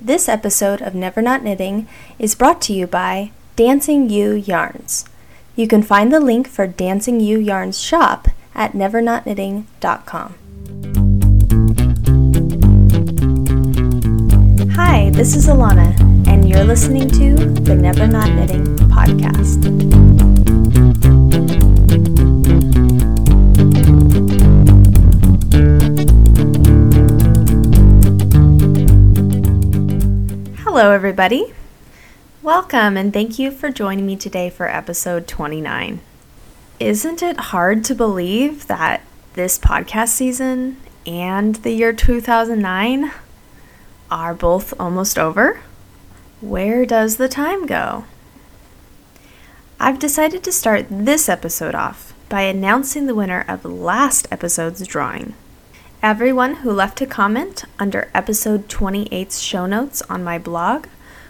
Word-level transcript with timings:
This 0.00 0.28
episode 0.28 0.82
of 0.82 0.94
Never 0.94 1.22
Not 1.22 1.42
Knitting 1.42 1.88
is 2.18 2.34
brought 2.34 2.60
to 2.62 2.72
you 2.72 2.86
by 2.86 3.30
Dancing 3.56 4.10
Ewe 4.10 4.34
Yarns. 4.34 5.04
You 5.56 5.68
can 5.68 5.82
find 5.82 6.12
the 6.12 6.20
link 6.20 6.48
for 6.48 6.66
Dancing 6.66 7.20
Ewe 7.20 7.38
Yarns 7.38 7.80
shop 7.80 8.28
at 8.54 8.72
nevernotknitting.com. 8.72 10.34
Hi, 14.74 15.10
this 15.10 15.36
is 15.36 15.46
Alana, 15.46 15.98
and 16.26 16.48
you're 16.48 16.64
listening 16.64 17.08
to 17.10 17.36
the 17.36 17.74
Never 17.74 18.06
Not 18.06 18.30
Knitting 18.30 18.64
podcast. 18.88 20.13
Hello, 30.76 30.90
everybody. 30.90 31.54
Welcome, 32.42 32.96
and 32.96 33.12
thank 33.12 33.38
you 33.38 33.52
for 33.52 33.70
joining 33.70 34.06
me 34.06 34.16
today 34.16 34.50
for 34.50 34.68
episode 34.68 35.28
29. 35.28 36.00
Isn't 36.80 37.22
it 37.22 37.36
hard 37.38 37.84
to 37.84 37.94
believe 37.94 38.66
that 38.66 39.02
this 39.34 39.56
podcast 39.56 40.08
season 40.08 40.78
and 41.06 41.54
the 41.54 41.70
year 41.70 41.92
2009 41.92 43.12
are 44.10 44.34
both 44.34 44.74
almost 44.80 45.16
over? 45.16 45.60
Where 46.40 46.84
does 46.84 47.18
the 47.18 47.28
time 47.28 47.66
go? 47.66 48.06
I've 49.78 50.00
decided 50.00 50.42
to 50.42 50.50
start 50.50 50.86
this 50.90 51.28
episode 51.28 51.76
off 51.76 52.14
by 52.28 52.42
announcing 52.42 53.06
the 53.06 53.14
winner 53.14 53.44
of 53.46 53.64
last 53.64 54.26
episode's 54.32 54.84
drawing. 54.88 55.34
Everyone 56.04 56.56
who 56.56 56.70
left 56.70 57.00
a 57.00 57.06
comment 57.06 57.64
under 57.78 58.10
episode 58.12 58.68
28's 58.68 59.40
show 59.40 59.64
notes 59.64 60.02
on 60.02 60.22
my 60.22 60.36
blog 60.36 60.86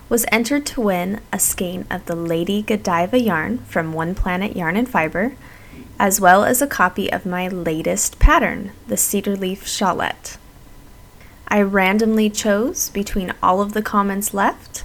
was 0.09 0.27
entered 0.32 0.66
to 0.66 0.80
win 0.80 1.20
a 1.32 1.38
skein 1.38 1.87
of 1.92 2.06
the 2.06 2.16
Lady 2.16 2.60
Godiva 2.60 3.21
yarn 3.21 3.59
from 3.59 3.93
One 3.93 4.16
Planet 4.16 4.57
Yarn 4.57 4.76
and 4.76 4.88
Fiber, 4.88 5.37
as 5.96 6.21
well 6.21 6.43
as 6.45 6.60
a 6.60 6.66
copy 6.66 7.09
of 7.13 7.24
my 7.24 7.46
latest 7.46 8.18
pattern, 8.18 8.73
the 8.88 8.96
Cedar 8.96 9.37
Leaf 9.37 9.65
Shawlette. 9.65 10.38
I 11.46 11.63
randomly 11.63 12.29
chose 12.29 12.91
between 12.91 13.32
all 13.41 13.60
of 13.60 13.74
the 13.74 13.82
comments 13.82 14.35
left, 14.35 14.82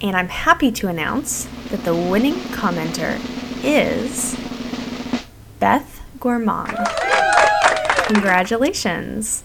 and 0.00 0.16
I'm 0.16 0.28
happy 0.28 0.72
to 0.72 0.88
announce 0.88 1.44
that 1.68 1.84
the 1.84 1.94
winning 1.94 2.36
commenter 2.56 3.20
is 3.62 4.34
Beth 5.60 6.00
Gourmand. 6.18 7.37
Congratulations! 8.08 9.44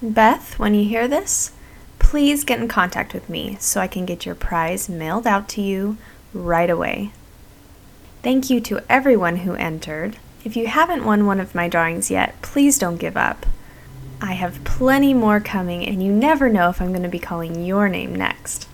Beth, 0.00 0.58
when 0.58 0.72
you 0.72 0.88
hear 0.88 1.06
this, 1.06 1.52
please 1.98 2.42
get 2.42 2.58
in 2.58 2.68
contact 2.68 3.12
with 3.12 3.28
me 3.28 3.58
so 3.60 3.82
I 3.82 3.86
can 3.86 4.06
get 4.06 4.24
your 4.24 4.34
prize 4.34 4.88
mailed 4.88 5.26
out 5.26 5.46
to 5.50 5.60
you 5.60 5.98
right 6.32 6.70
away. 6.70 7.12
Thank 8.22 8.48
you 8.48 8.60
to 8.62 8.80
everyone 8.88 9.36
who 9.36 9.52
entered. 9.56 10.16
If 10.42 10.56
you 10.56 10.68
haven't 10.68 11.04
won 11.04 11.26
one 11.26 11.38
of 11.38 11.54
my 11.54 11.68
drawings 11.68 12.10
yet, 12.10 12.40
please 12.40 12.78
don't 12.78 12.96
give 12.96 13.14
up. 13.14 13.44
I 14.22 14.32
have 14.32 14.64
plenty 14.64 15.12
more 15.12 15.38
coming, 15.38 15.84
and 15.84 16.02
you 16.02 16.12
never 16.12 16.48
know 16.48 16.70
if 16.70 16.80
I'm 16.80 16.92
going 16.92 17.02
to 17.02 17.10
be 17.10 17.18
calling 17.18 17.62
your 17.62 17.90
name 17.90 18.14
next. 18.14 18.68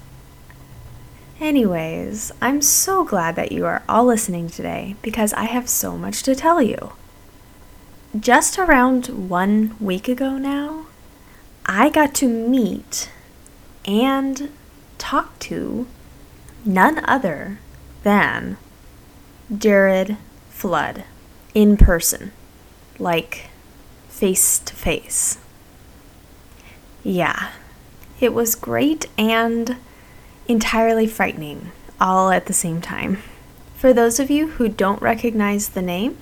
Anyways, 1.40 2.30
I'm 2.40 2.62
so 2.62 3.02
glad 3.02 3.34
that 3.34 3.50
you 3.50 3.66
are 3.66 3.82
all 3.88 4.04
listening 4.04 4.48
today 4.48 4.94
because 5.02 5.32
I 5.32 5.46
have 5.46 5.68
so 5.68 5.98
much 5.98 6.22
to 6.22 6.36
tell 6.36 6.62
you 6.62 6.92
just 8.18 8.58
around 8.58 9.28
one 9.28 9.76
week 9.78 10.08
ago 10.08 10.36
now, 10.36 10.86
I 11.64 11.90
got 11.90 12.14
to 12.16 12.28
meet 12.28 13.10
and 13.84 14.50
talk 14.98 15.38
to 15.40 15.86
none 16.64 17.04
other 17.04 17.58
than 18.02 18.56
Jared 19.56 20.16
Flood 20.48 21.04
in 21.54 21.76
person, 21.76 22.32
like 22.98 23.48
face 24.08 24.58
to 24.58 24.74
face. 24.74 25.38
Yeah, 27.04 27.50
it 28.20 28.34
was 28.34 28.54
great 28.54 29.06
and 29.16 29.76
entirely 30.48 31.06
frightening 31.06 31.70
all 32.00 32.30
at 32.30 32.46
the 32.46 32.52
same 32.52 32.80
time. 32.80 33.22
For 33.76 33.92
those 33.92 34.18
of 34.20 34.30
you 34.30 34.48
who 34.48 34.68
don't 34.68 35.00
recognize 35.00 35.70
the 35.70 35.82
name, 35.82 36.18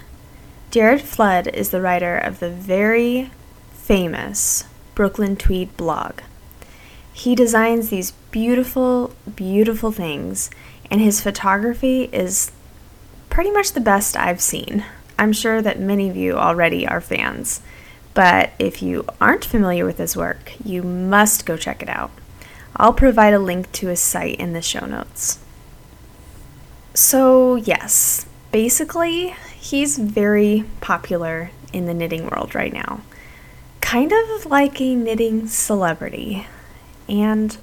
Jared 0.71 1.01
Flood 1.01 1.49
is 1.49 1.71
the 1.71 1.81
writer 1.81 2.19
of 2.19 2.41
the 2.41 2.51
very 2.51 3.31
famous 3.73 4.65
Brooklyn 4.95 5.35
Tweed 5.35 5.75
blog. 5.79 6.21
He 7.11 7.35
designs 7.35 7.89
these 7.89 8.11
beautiful, 8.31 9.15
beautiful 9.35 9.93
things, 9.93 10.51
and 10.91 11.01
his 11.01 11.23
photography 11.23 12.11
is 12.13 12.53
pretty 13.31 13.51
much 13.51 13.73
the 13.73 13.81
best 13.81 14.15
I've 14.15 14.43
seen. 14.43 14.85
I'm 15.19 15.33
sure 15.33 15.63
that 15.63 15.81
many 15.81 16.11
of 16.11 16.17
you 16.17 16.37
already 16.37 16.87
are 16.87 17.01
fans, 17.01 17.63
but 18.13 18.51
if 18.59 18.83
you 18.83 19.07
aren't 19.23 19.47
familiar 19.47 19.87
with 19.87 19.97
his 19.97 20.19
work, 20.19 20.53
you 20.63 20.83
must 20.83 21.47
go 21.47 21.57
check 21.57 21.83
it 21.83 21.89
out. 21.89 22.11
I'll 22.77 22.93
provide 22.93 23.33
a 23.33 23.39
link 23.39 23.73
to 23.73 23.89
his 23.89 24.01
site 24.01 24.37
in 24.39 24.53
the 24.53 24.61
show 24.61 24.85
notes. 24.85 25.39
So, 26.93 27.55
yes, 27.55 28.27
basically, 28.53 29.35
he's 29.59 29.99
very 29.99 30.65
popular 30.81 31.51
in 31.73 31.87
the 31.87 31.95
knitting 31.95 32.29
world 32.29 32.55
right 32.55 32.73
now. 32.73 33.01
Kind 33.81 34.13
of 34.13 34.47
like 34.47 34.81
a 34.81 34.95
knitting 34.95 35.49
celebrity. 35.49 36.47
And 37.09 37.57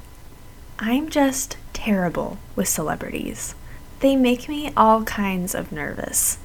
I'm 0.79 1.09
just 1.09 1.57
terrible 1.73 2.37
with 2.55 2.67
celebrities. 2.67 3.55
They 4.01 4.15
make 4.15 4.49
me 4.49 4.71
all 4.75 5.03
kinds 5.03 5.55
of 5.55 5.71
nervous. 5.71 6.37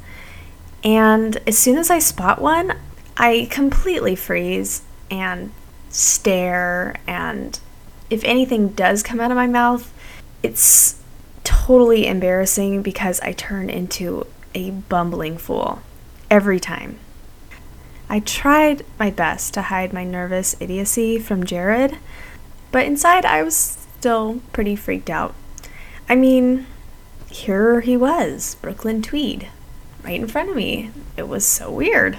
And 0.84 1.40
as 1.46 1.58
soon 1.58 1.76
as 1.76 1.90
I 1.90 1.98
spot 1.98 2.40
one, 2.40 2.74
I 3.16 3.48
completely 3.50 4.14
freeze 4.14 4.82
and 5.10 5.52
stare. 5.90 6.96
And 7.06 7.58
if 8.08 8.22
anything 8.24 8.68
does 8.68 9.02
come 9.02 9.20
out 9.20 9.30
of 9.30 9.36
my 9.36 9.46
mouth, 9.46 9.92
it's 10.42 11.02
totally 11.44 12.06
embarrassing 12.06 12.82
because 12.82 13.20
I 13.20 13.32
turn 13.32 13.68
into 13.68 14.26
a 14.54 14.70
bumbling 14.70 15.38
fool 15.38 15.82
every 16.30 16.60
time. 16.60 16.98
I 18.08 18.20
tried 18.20 18.84
my 18.98 19.10
best 19.10 19.54
to 19.54 19.62
hide 19.62 19.92
my 19.92 20.04
nervous 20.04 20.56
idiocy 20.58 21.18
from 21.18 21.44
Jared, 21.44 21.96
but 22.72 22.84
inside 22.84 23.24
I 23.24 23.42
was 23.42 23.54
still 23.54 24.40
pretty 24.52 24.74
freaked 24.74 25.10
out. 25.10 25.34
I 26.08 26.16
mean, 26.16 26.66
here 27.30 27.80
he 27.80 27.96
was, 27.96 28.56
Brooklyn 28.56 29.02
Tweed, 29.02 29.48
right 30.02 30.20
in 30.20 30.26
front 30.26 30.50
of 30.50 30.56
me. 30.56 30.90
It 31.16 31.28
was 31.28 31.46
so 31.46 31.70
weird. 31.70 32.18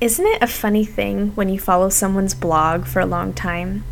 Isn't 0.00 0.26
it 0.26 0.42
a 0.42 0.46
funny 0.46 0.84
thing 0.84 1.32
when 1.34 1.48
you 1.48 1.58
follow 1.58 1.90
someone's 1.90 2.34
blog 2.34 2.86
for 2.86 3.00
a 3.00 3.06
long 3.06 3.34
time? 3.34 3.84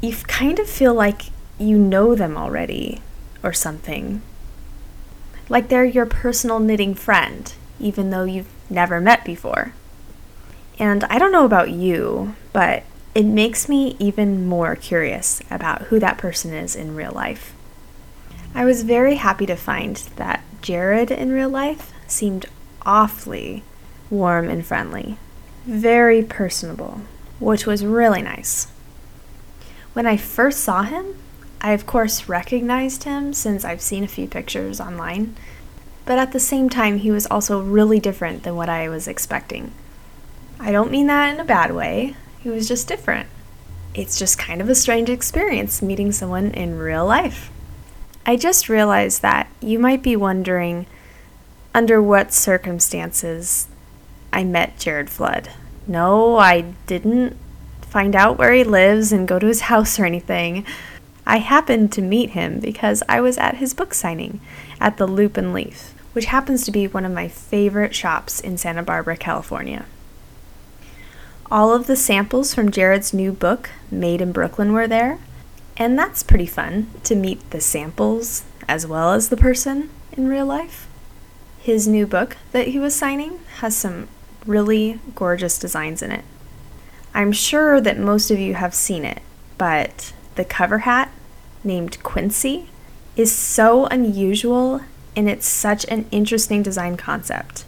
You 0.00 0.14
kind 0.14 0.58
of 0.58 0.68
feel 0.68 0.94
like 0.94 1.30
you 1.58 1.76
know 1.78 2.14
them 2.14 2.36
already 2.36 3.02
or 3.42 3.52
something 3.52 4.22
like 5.50 5.68
they're 5.68 5.84
your 5.84 6.06
personal 6.06 6.60
knitting 6.60 6.94
friend, 6.94 7.52
even 7.78 8.08
though 8.08 8.24
you've 8.24 8.48
never 8.70 9.00
met 9.00 9.24
before. 9.24 9.74
And 10.78 11.04
I 11.04 11.18
don't 11.18 11.32
know 11.32 11.44
about 11.44 11.70
you, 11.70 12.34
but 12.54 12.84
it 13.14 13.26
makes 13.26 13.68
me 13.68 13.96
even 13.98 14.46
more 14.46 14.76
curious 14.76 15.42
about 15.50 15.82
who 15.82 15.98
that 15.98 16.16
person 16.16 16.54
is 16.54 16.74
in 16.74 16.94
real 16.94 17.12
life. 17.12 17.52
I 18.54 18.64
was 18.64 18.84
very 18.84 19.16
happy 19.16 19.44
to 19.46 19.56
find 19.56 19.96
that 20.16 20.42
Jared 20.62 21.10
in 21.10 21.32
real 21.32 21.48
life 21.48 21.92
seemed 22.06 22.46
awfully 22.82 23.62
warm 24.08 24.48
and 24.48 24.64
friendly, 24.64 25.18
very 25.66 26.22
personable, 26.22 27.00
which 27.40 27.66
was 27.66 27.84
really 27.84 28.22
nice. 28.22 28.68
When 29.92 30.06
I 30.06 30.16
first 30.16 30.60
saw 30.60 30.82
him, 30.82 31.16
I, 31.60 31.72
of 31.72 31.86
course, 31.86 32.28
recognized 32.28 33.04
him 33.04 33.32
since 33.34 33.64
I've 33.64 33.82
seen 33.82 34.04
a 34.04 34.08
few 34.08 34.26
pictures 34.26 34.80
online, 34.80 35.36
but 36.06 36.18
at 36.18 36.32
the 36.32 36.40
same 36.40 36.70
time, 36.70 36.98
he 36.98 37.10
was 37.10 37.26
also 37.26 37.60
really 37.60 38.00
different 38.00 38.42
than 38.42 38.56
what 38.56 38.68
I 38.68 38.88
was 38.88 39.06
expecting. 39.06 39.72
I 40.58 40.72
don't 40.72 40.90
mean 40.90 41.06
that 41.08 41.34
in 41.34 41.40
a 41.40 41.44
bad 41.44 41.74
way, 41.74 42.16
he 42.40 42.48
was 42.48 42.66
just 42.66 42.88
different. 42.88 43.28
It's 43.94 44.18
just 44.18 44.38
kind 44.38 44.60
of 44.60 44.68
a 44.68 44.74
strange 44.74 45.10
experience 45.10 45.82
meeting 45.82 46.12
someone 46.12 46.52
in 46.52 46.78
real 46.78 47.04
life. 47.04 47.50
I 48.24 48.36
just 48.36 48.68
realized 48.68 49.22
that 49.22 49.48
you 49.60 49.78
might 49.78 50.02
be 50.02 50.16
wondering 50.16 50.86
under 51.74 52.02
what 52.02 52.32
circumstances 52.32 53.68
I 54.32 54.44
met 54.44 54.78
Jared 54.78 55.10
Flood. 55.10 55.50
No, 55.86 56.36
I 56.36 56.72
didn't 56.86 57.36
find 57.82 58.14
out 58.14 58.38
where 58.38 58.52
he 58.52 58.62
lives 58.62 59.12
and 59.12 59.26
go 59.26 59.38
to 59.38 59.46
his 59.46 59.60
house 59.72 59.98
or 59.98 60.04
anything. 60.04 60.64
I 61.30 61.38
happened 61.38 61.92
to 61.92 62.02
meet 62.02 62.30
him 62.30 62.58
because 62.58 63.04
I 63.08 63.20
was 63.20 63.38
at 63.38 63.58
his 63.58 63.72
book 63.72 63.94
signing 63.94 64.40
at 64.80 64.96
the 64.96 65.06
Loop 65.06 65.36
and 65.36 65.54
Leaf, 65.54 65.94
which 66.12 66.24
happens 66.24 66.64
to 66.64 66.72
be 66.72 66.88
one 66.88 67.04
of 67.04 67.12
my 67.12 67.28
favorite 67.28 67.94
shops 67.94 68.40
in 68.40 68.58
Santa 68.58 68.82
Barbara, 68.82 69.16
California. 69.16 69.84
All 71.48 71.72
of 71.72 71.86
the 71.86 71.94
samples 71.94 72.52
from 72.52 72.72
Jared's 72.72 73.14
new 73.14 73.30
book, 73.30 73.70
Made 73.92 74.20
in 74.20 74.32
Brooklyn, 74.32 74.72
were 74.72 74.88
there. 74.88 75.20
And 75.76 75.96
that's 75.96 76.24
pretty 76.24 76.46
fun 76.46 76.90
to 77.04 77.14
meet 77.14 77.48
the 77.50 77.60
samples 77.60 78.42
as 78.66 78.84
well 78.84 79.12
as 79.12 79.28
the 79.28 79.36
person 79.36 79.88
in 80.10 80.26
real 80.26 80.46
life. 80.46 80.88
His 81.60 81.86
new 81.86 82.08
book 82.08 82.38
that 82.50 82.66
he 82.66 82.80
was 82.80 82.96
signing 82.96 83.38
has 83.58 83.76
some 83.76 84.08
really 84.46 84.98
gorgeous 85.14 85.60
designs 85.60 86.02
in 86.02 86.10
it. 86.10 86.24
I'm 87.14 87.30
sure 87.30 87.80
that 87.80 88.00
most 88.00 88.32
of 88.32 88.40
you 88.40 88.54
have 88.54 88.74
seen 88.74 89.04
it, 89.04 89.22
but 89.58 90.12
the 90.34 90.44
cover 90.44 90.78
hat, 90.78 91.12
named 91.64 92.02
Quincy, 92.02 92.68
is 93.16 93.32
so 93.32 93.86
unusual 93.86 94.80
and 95.16 95.28
it's 95.28 95.46
such 95.46 95.84
an 95.86 96.06
interesting 96.10 96.62
design 96.62 96.96
concept. 96.96 97.64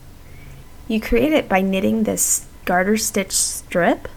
You 0.89 1.01
create 1.01 1.33
it 1.33 1.49
by 1.49 1.61
knitting 1.61 2.05
this 2.05 2.47
garter 2.65 2.97
stitch 2.97 3.33
strip, 3.33 4.09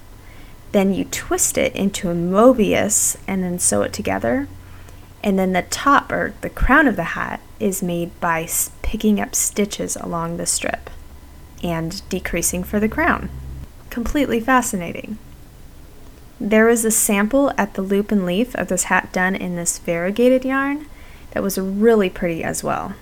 then 0.72 0.94
you 0.94 1.06
twist 1.06 1.58
it 1.58 1.76
into 1.76 2.10
a 2.10 2.14
Mobius 2.14 3.18
and 3.28 3.44
then 3.44 3.60
sew 3.60 3.82
it 3.82 3.94
together. 3.94 4.48
And 5.24 5.40
then 5.40 5.54
the 5.54 5.64
top 5.64 6.12
or 6.12 6.36
the 6.42 6.50
crown 6.50 6.88
of 6.88 6.98
the 6.98 7.04
hat 7.04 7.42
is 7.60 7.82
made 7.82 8.20
by 8.20 8.48
picking 8.82 9.20
up 9.20 9.34
stitches 9.34 9.96
along 9.96 10.38
the 10.38 10.46
strip 10.46 10.90
and 11.64 12.08
decreasing 12.10 12.64
for 12.64 12.80
the 12.80 12.90
crown. 12.90 13.30
Completely 13.90 14.40
fascinating. 14.40 15.18
There 16.40 16.66
was 16.66 16.84
a 16.84 16.92
sample 16.92 17.54
at 17.58 17.76
the 17.76 17.82
loop 17.82 18.12
and 18.12 18.26
leaf 18.26 18.56
of 18.56 18.68
this 18.68 18.84
hat 18.86 19.14
done 19.14 19.36
in 19.36 19.56
this 19.56 19.80
variegated 19.80 20.44
yarn 20.44 20.88
that 21.32 21.44
was 21.44 21.58
really 21.58 22.10
pretty 22.10 22.44
as 22.44 22.64
well. 22.64 22.94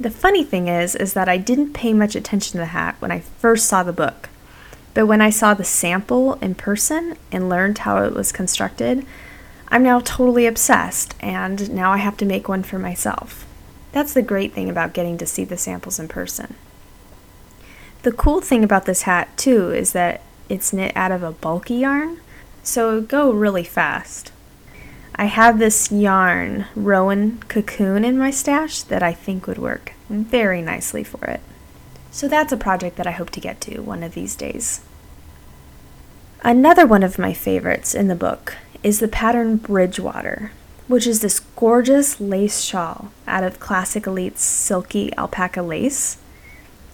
The 0.00 0.10
funny 0.10 0.42
thing 0.42 0.66
is 0.66 0.96
is 0.96 1.12
that 1.12 1.28
I 1.28 1.36
didn't 1.36 1.72
pay 1.72 1.92
much 1.92 2.16
attention 2.16 2.52
to 2.52 2.58
the 2.58 2.66
hat 2.66 2.96
when 2.98 3.12
I 3.12 3.20
first 3.20 3.66
saw 3.66 3.82
the 3.84 3.92
book. 3.92 4.28
But 4.94 5.06
when 5.06 5.20
I 5.20 5.30
saw 5.30 5.54
the 5.54 5.64
sample 5.64 6.34
in 6.34 6.54
person 6.54 7.16
and 7.30 7.48
learned 7.48 7.78
how 7.78 8.02
it 8.04 8.14
was 8.14 8.32
constructed, 8.32 9.06
I'm 9.68 9.82
now 9.82 10.00
totally 10.00 10.46
obsessed 10.46 11.14
and 11.20 11.72
now 11.72 11.92
I 11.92 11.98
have 11.98 12.16
to 12.18 12.24
make 12.24 12.48
one 12.48 12.62
for 12.62 12.78
myself. 12.78 13.46
That's 13.92 14.12
the 14.12 14.22
great 14.22 14.52
thing 14.52 14.68
about 14.68 14.92
getting 14.92 15.18
to 15.18 15.26
see 15.26 15.44
the 15.44 15.56
samples 15.56 16.00
in 16.00 16.08
person. 16.08 16.54
The 18.02 18.12
cool 18.12 18.40
thing 18.40 18.64
about 18.64 18.86
this 18.86 19.02
hat 19.02 19.36
too 19.36 19.72
is 19.72 19.92
that 19.92 20.20
it's 20.48 20.72
knit 20.72 20.92
out 20.96 21.12
of 21.12 21.22
a 21.22 21.32
bulky 21.32 21.76
yarn, 21.76 22.20
so 22.64 23.00
go 23.00 23.30
really 23.30 23.62
fast. 23.62 24.32
I 25.14 25.26
have 25.26 25.58
this 25.58 25.92
yarn, 25.92 26.66
Rowan 26.74 27.38
Cocoon, 27.48 28.04
in 28.04 28.18
my 28.18 28.32
stash 28.32 28.82
that 28.82 29.02
I 29.02 29.12
think 29.12 29.46
would 29.46 29.58
work 29.58 29.92
very 30.08 30.60
nicely 30.60 31.04
for 31.04 31.24
it. 31.26 31.40
So 32.10 32.26
that's 32.26 32.52
a 32.52 32.56
project 32.56 32.96
that 32.96 33.06
I 33.06 33.12
hope 33.12 33.30
to 33.30 33.40
get 33.40 33.60
to 33.62 33.80
one 33.80 34.02
of 34.02 34.14
these 34.14 34.34
days. 34.34 34.80
Another 36.42 36.86
one 36.86 37.02
of 37.02 37.18
my 37.18 37.32
favorites 37.32 37.94
in 37.94 38.08
the 38.08 38.14
book 38.14 38.56
is 38.82 39.00
the 39.00 39.08
pattern 39.08 39.56
Bridgewater, 39.56 40.52
which 40.88 41.06
is 41.06 41.20
this 41.20 41.40
gorgeous 41.40 42.20
lace 42.20 42.60
shawl 42.60 43.12
out 43.26 43.44
of 43.44 43.60
Classic 43.60 44.06
Elite's 44.06 44.42
silky 44.42 45.14
alpaca 45.16 45.62
lace. 45.62 46.18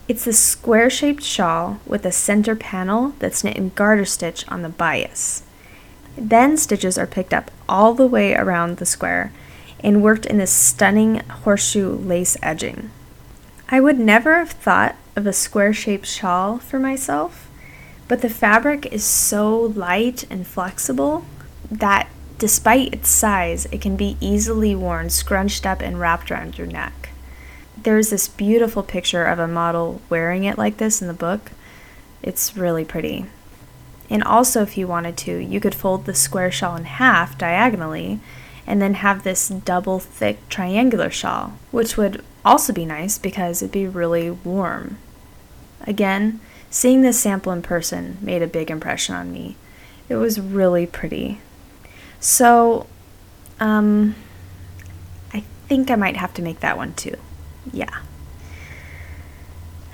It's 0.08 0.26
a 0.26 0.32
square 0.32 0.90
shaped 0.90 1.22
shawl 1.22 1.80
with 1.86 2.04
a 2.04 2.12
center 2.12 2.54
panel 2.54 3.14
that's 3.18 3.42
knit 3.42 3.56
in 3.56 3.70
garter 3.70 4.04
stitch 4.04 4.46
on 4.48 4.62
the 4.62 4.68
bias. 4.68 5.42
Then 6.16 6.56
stitches 6.56 6.98
are 6.98 7.06
picked 7.06 7.32
up 7.32 7.50
all 7.68 7.94
the 7.94 8.06
way 8.06 8.34
around 8.34 8.76
the 8.76 8.86
square 8.86 9.32
and 9.82 10.02
worked 10.02 10.26
in 10.26 10.38
this 10.38 10.52
stunning 10.52 11.20
horseshoe 11.20 11.96
lace 11.96 12.36
edging. 12.42 12.90
I 13.68 13.80
would 13.80 13.98
never 13.98 14.36
have 14.36 14.50
thought 14.50 14.96
of 15.16 15.26
a 15.26 15.32
square 15.32 15.72
shaped 15.72 16.06
shawl 16.06 16.58
for 16.58 16.78
myself, 16.78 17.48
but 18.08 18.22
the 18.22 18.28
fabric 18.28 18.86
is 18.86 19.04
so 19.04 19.58
light 19.58 20.24
and 20.30 20.46
flexible 20.46 21.24
that 21.70 22.08
despite 22.38 22.92
its 22.92 23.08
size, 23.08 23.66
it 23.66 23.80
can 23.80 23.96
be 23.96 24.16
easily 24.20 24.74
worn 24.74 25.10
scrunched 25.10 25.64
up 25.64 25.80
and 25.80 26.00
wrapped 26.00 26.30
around 26.30 26.58
your 26.58 26.66
neck. 26.66 27.10
There's 27.82 28.10
this 28.10 28.28
beautiful 28.28 28.82
picture 28.82 29.24
of 29.24 29.38
a 29.38 29.46
model 29.46 30.02
wearing 30.10 30.44
it 30.44 30.58
like 30.58 30.78
this 30.78 31.00
in 31.00 31.08
the 31.08 31.14
book. 31.14 31.52
It's 32.22 32.56
really 32.56 32.84
pretty. 32.84 33.26
And 34.10 34.24
also, 34.24 34.62
if 34.62 34.76
you 34.76 34.88
wanted 34.88 35.16
to, 35.18 35.38
you 35.38 35.60
could 35.60 35.74
fold 35.74 36.04
the 36.04 36.14
square 36.14 36.50
shawl 36.50 36.76
in 36.76 36.84
half 36.84 37.38
diagonally 37.38 38.18
and 38.66 38.82
then 38.82 38.94
have 38.94 39.22
this 39.22 39.48
double 39.48 40.00
thick 40.00 40.48
triangular 40.48 41.10
shawl, 41.10 41.52
which 41.70 41.96
would 41.96 42.24
also 42.44 42.72
be 42.72 42.84
nice 42.84 43.18
because 43.18 43.62
it'd 43.62 43.72
be 43.72 43.86
really 43.86 44.28
warm. 44.30 44.98
Again, 45.86 46.40
seeing 46.70 47.02
this 47.02 47.20
sample 47.20 47.52
in 47.52 47.62
person 47.62 48.18
made 48.20 48.42
a 48.42 48.48
big 48.48 48.68
impression 48.70 49.14
on 49.14 49.32
me. 49.32 49.56
It 50.08 50.16
was 50.16 50.40
really 50.40 50.86
pretty. 50.86 51.40
So, 52.18 52.86
um, 53.60 54.16
I 55.32 55.44
think 55.68 55.88
I 55.88 55.94
might 55.94 56.16
have 56.16 56.34
to 56.34 56.42
make 56.42 56.60
that 56.60 56.76
one 56.76 56.94
too. 56.94 57.16
Yeah. 57.72 58.00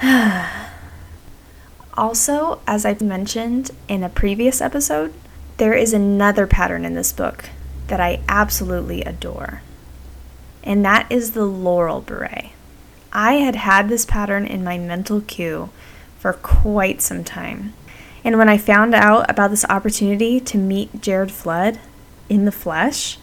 Also, 1.97 2.61
as 2.67 2.85
I've 2.85 3.01
mentioned 3.01 3.71
in 3.89 4.03
a 4.03 4.11
previous 4.11 4.61
episode, 4.61 5.15
there 5.57 5.73
is 5.73 5.95
another 5.95 6.47
pattern 6.47 6.85
in 6.85 6.95
this 6.95 7.13
book 7.13 7.47
that 7.87 8.01
I 8.01 8.21
absolutely 8.29 9.03
adore, 9.03 9.63
and 10.63 10.85
that 10.85 11.11
is 11.11 11.33
the 11.33 11.47
Laurel 11.47 12.03
Beret. 12.03 12.51
I 13.13 13.35
had 13.35 13.57
had 13.57 13.89
this 13.89 14.05
pattern 14.05 14.47
in 14.47 14.63
my 14.63 14.77
mental 14.77 15.23
queue 15.23 15.71
for 16.19 16.35
quite 16.35 17.01
some 17.01 17.25
time, 17.25 17.73
and 18.23 18.37
when 18.37 18.51
I 18.51 18.59
found 18.59 18.95
out 18.95 19.31
about 19.31 19.51
this 19.51 19.65
opportunity 19.71 20.39
to 20.41 20.59
meet 20.59 21.01
Jared 21.01 21.31
Flood 21.31 21.79
in 22.29 22.45
the 22.45 22.53
flesh, 22.53 23.19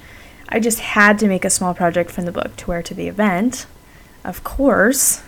I 0.50 0.60
just 0.60 0.80
had 0.80 1.20
to 1.20 1.28
make 1.28 1.46
a 1.46 1.50
small 1.52 1.76
project 1.76 2.10
from 2.10 2.26
the 2.26 2.32
book 2.32 2.56
to 2.56 2.68
wear 2.68 2.82
to 2.82 2.96
the 2.96 3.08
event, 3.08 3.68
of 4.24 4.44
course. 4.44 5.22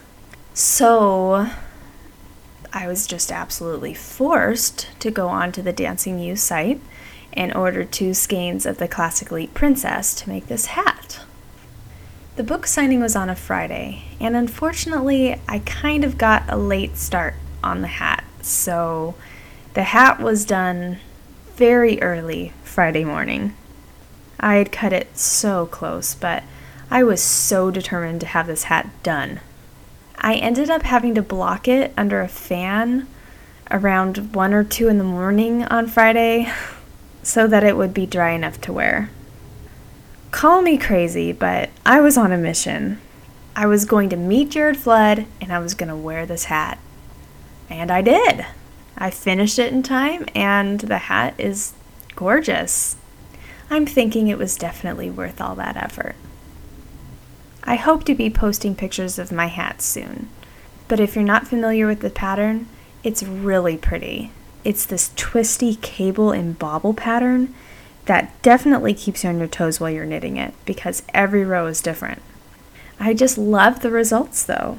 So, 0.55 1.49
I 2.75 2.89
was 2.89 3.07
just 3.07 3.31
absolutely 3.31 3.93
forced 3.93 4.89
to 4.99 5.09
go 5.09 5.29
onto 5.29 5.61
the 5.61 5.71
Dancing 5.71 6.17
Muse 6.17 6.41
site 6.41 6.81
and 7.31 7.55
order 7.55 7.85
two 7.85 8.13
skeins 8.13 8.65
of 8.65 8.79
the 8.79 8.87
Classic 8.89 9.31
Elite 9.31 9.53
Princess 9.53 10.13
to 10.15 10.29
make 10.29 10.47
this 10.47 10.65
hat. 10.65 11.21
The 12.35 12.43
book 12.43 12.67
signing 12.67 12.99
was 12.99 13.15
on 13.15 13.29
a 13.29 13.35
Friday, 13.35 14.03
and 14.19 14.35
unfortunately, 14.35 15.39
I 15.47 15.59
kind 15.59 16.03
of 16.03 16.17
got 16.17 16.43
a 16.49 16.57
late 16.57 16.97
start 16.97 17.35
on 17.63 17.81
the 17.81 17.87
hat, 17.87 18.25
so 18.41 19.15
the 19.73 19.83
hat 19.83 20.19
was 20.19 20.43
done 20.43 20.97
very 21.55 22.01
early 22.01 22.51
Friday 22.65 23.05
morning. 23.05 23.55
I 24.37 24.55
had 24.55 24.73
cut 24.73 24.91
it 24.91 25.17
so 25.17 25.65
close, 25.65 26.13
but 26.13 26.43
I 26.91 27.03
was 27.03 27.23
so 27.23 27.71
determined 27.71 28.19
to 28.19 28.27
have 28.27 28.47
this 28.47 28.63
hat 28.63 28.89
done 29.01 29.39
I 30.25 30.37
ended 30.37 30.71
up 30.71 30.81
having 30.81 31.13
to 31.13 31.21
block 31.21 31.67
it 31.67 31.93
under 31.95 32.19
a 32.19 32.27
fan 32.27 33.07
around 33.69 34.33
1 34.33 34.53
or 34.55 34.63
2 34.63 34.87
in 34.87 34.97
the 34.97 35.03
morning 35.03 35.63
on 35.65 35.85
Friday 35.85 36.51
so 37.21 37.45
that 37.45 37.63
it 37.63 37.77
would 37.77 37.93
be 37.93 38.07
dry 38.07 38.31
enough 38.31 38.59
to 38.61 38.73
wear. 38.73 39.11
Call 40.31 40.63
me 40.63 40.79
crazy, 40.79 41.31
but 41.31 41.69
I 41.85 42.01
was 42.01 42.17
on 42.17 42.31
a 42.31 42.39
mission. 42.39 42.99
I 43.55 43.67
was 43.67 43.85
going 43.85 44.09
to 44.09 44.15
meet 44.15 44.49
Jared 44.49 44.77
Flood 44.77 45.27
and 45.39 45.53
I 45.53 45.59
was 45.59 45.75
going 45.75 45.89
to 45.89 45.95
wear 45.95 46.25
this 46.25 46.45
hat. 46.45 46.79
And 47.69 47.91
I 47.91 48.01
did. 48.01 48.47
I 48.97 49.11
finished 49.11 49.59
it 49.59 49.71
in 49.71 49.83
time 49.83 50.25
and 50.33 50.79
the 50.79 50.97
hat 50.97 51.35
is 51.37 51.73
gorgeous. 52.15 52.95
I'm 53.69 53.85
thinking 53.85 54.27
it 54.27 54.39
was 54.39 54.57
definitely 54.57 55.11
worth 55.11 55.39
all 55.39 55.53
that 55.53 55.77
effort. 55.77 56.15
I 57.65 57.75
hope 57.75 58.03
to 58.05 58.15
be 58.15 58.29
posting 58.29 58.75
pictures 58.75 59.17
of 59.17 59.31
my 59.31 59.47
hats 59.47 59.85
soon. 59.85 60.29
But 60.87 60.99
if 60.99 61.15
you're 61.15 61.23
not 61.23 61.47
familiar 61.47 61.87
with 61.87 62.01
the 62.01 62.09
pattern, 62.09 62.67
it's 63.03 63.23
really 63.23 63.77
pretty. 63.77 64.31
It's 64.63 64.85
this 64.85 65.11
twisty 65.15 65.75
cable 65.75 66.31
and 66.31 66.57
bobble 66.59 66.93
pattern 66.93 67.53
that 68.05 68.39
definitely 68.41 68.93
keeps 68.93 69.23
you 69.23 69.29
on 69.29 69.39
your 69.39 69.47
toes 69.47 69.79
while 69.79 69.89
you're 69.89 70.05
knitting 70.05 70.37
it 70.37 70.53
because 70.65 71.03
every 71.13 71.43
row 71.43 71.67
is 71.67 71.81
different. 71.81 72.21
I 72.99 73.13
just 73.13 73.37
love 73.37 73.79
the 73.79 73.91
results 73.91 74.43
though. 74.43 74.77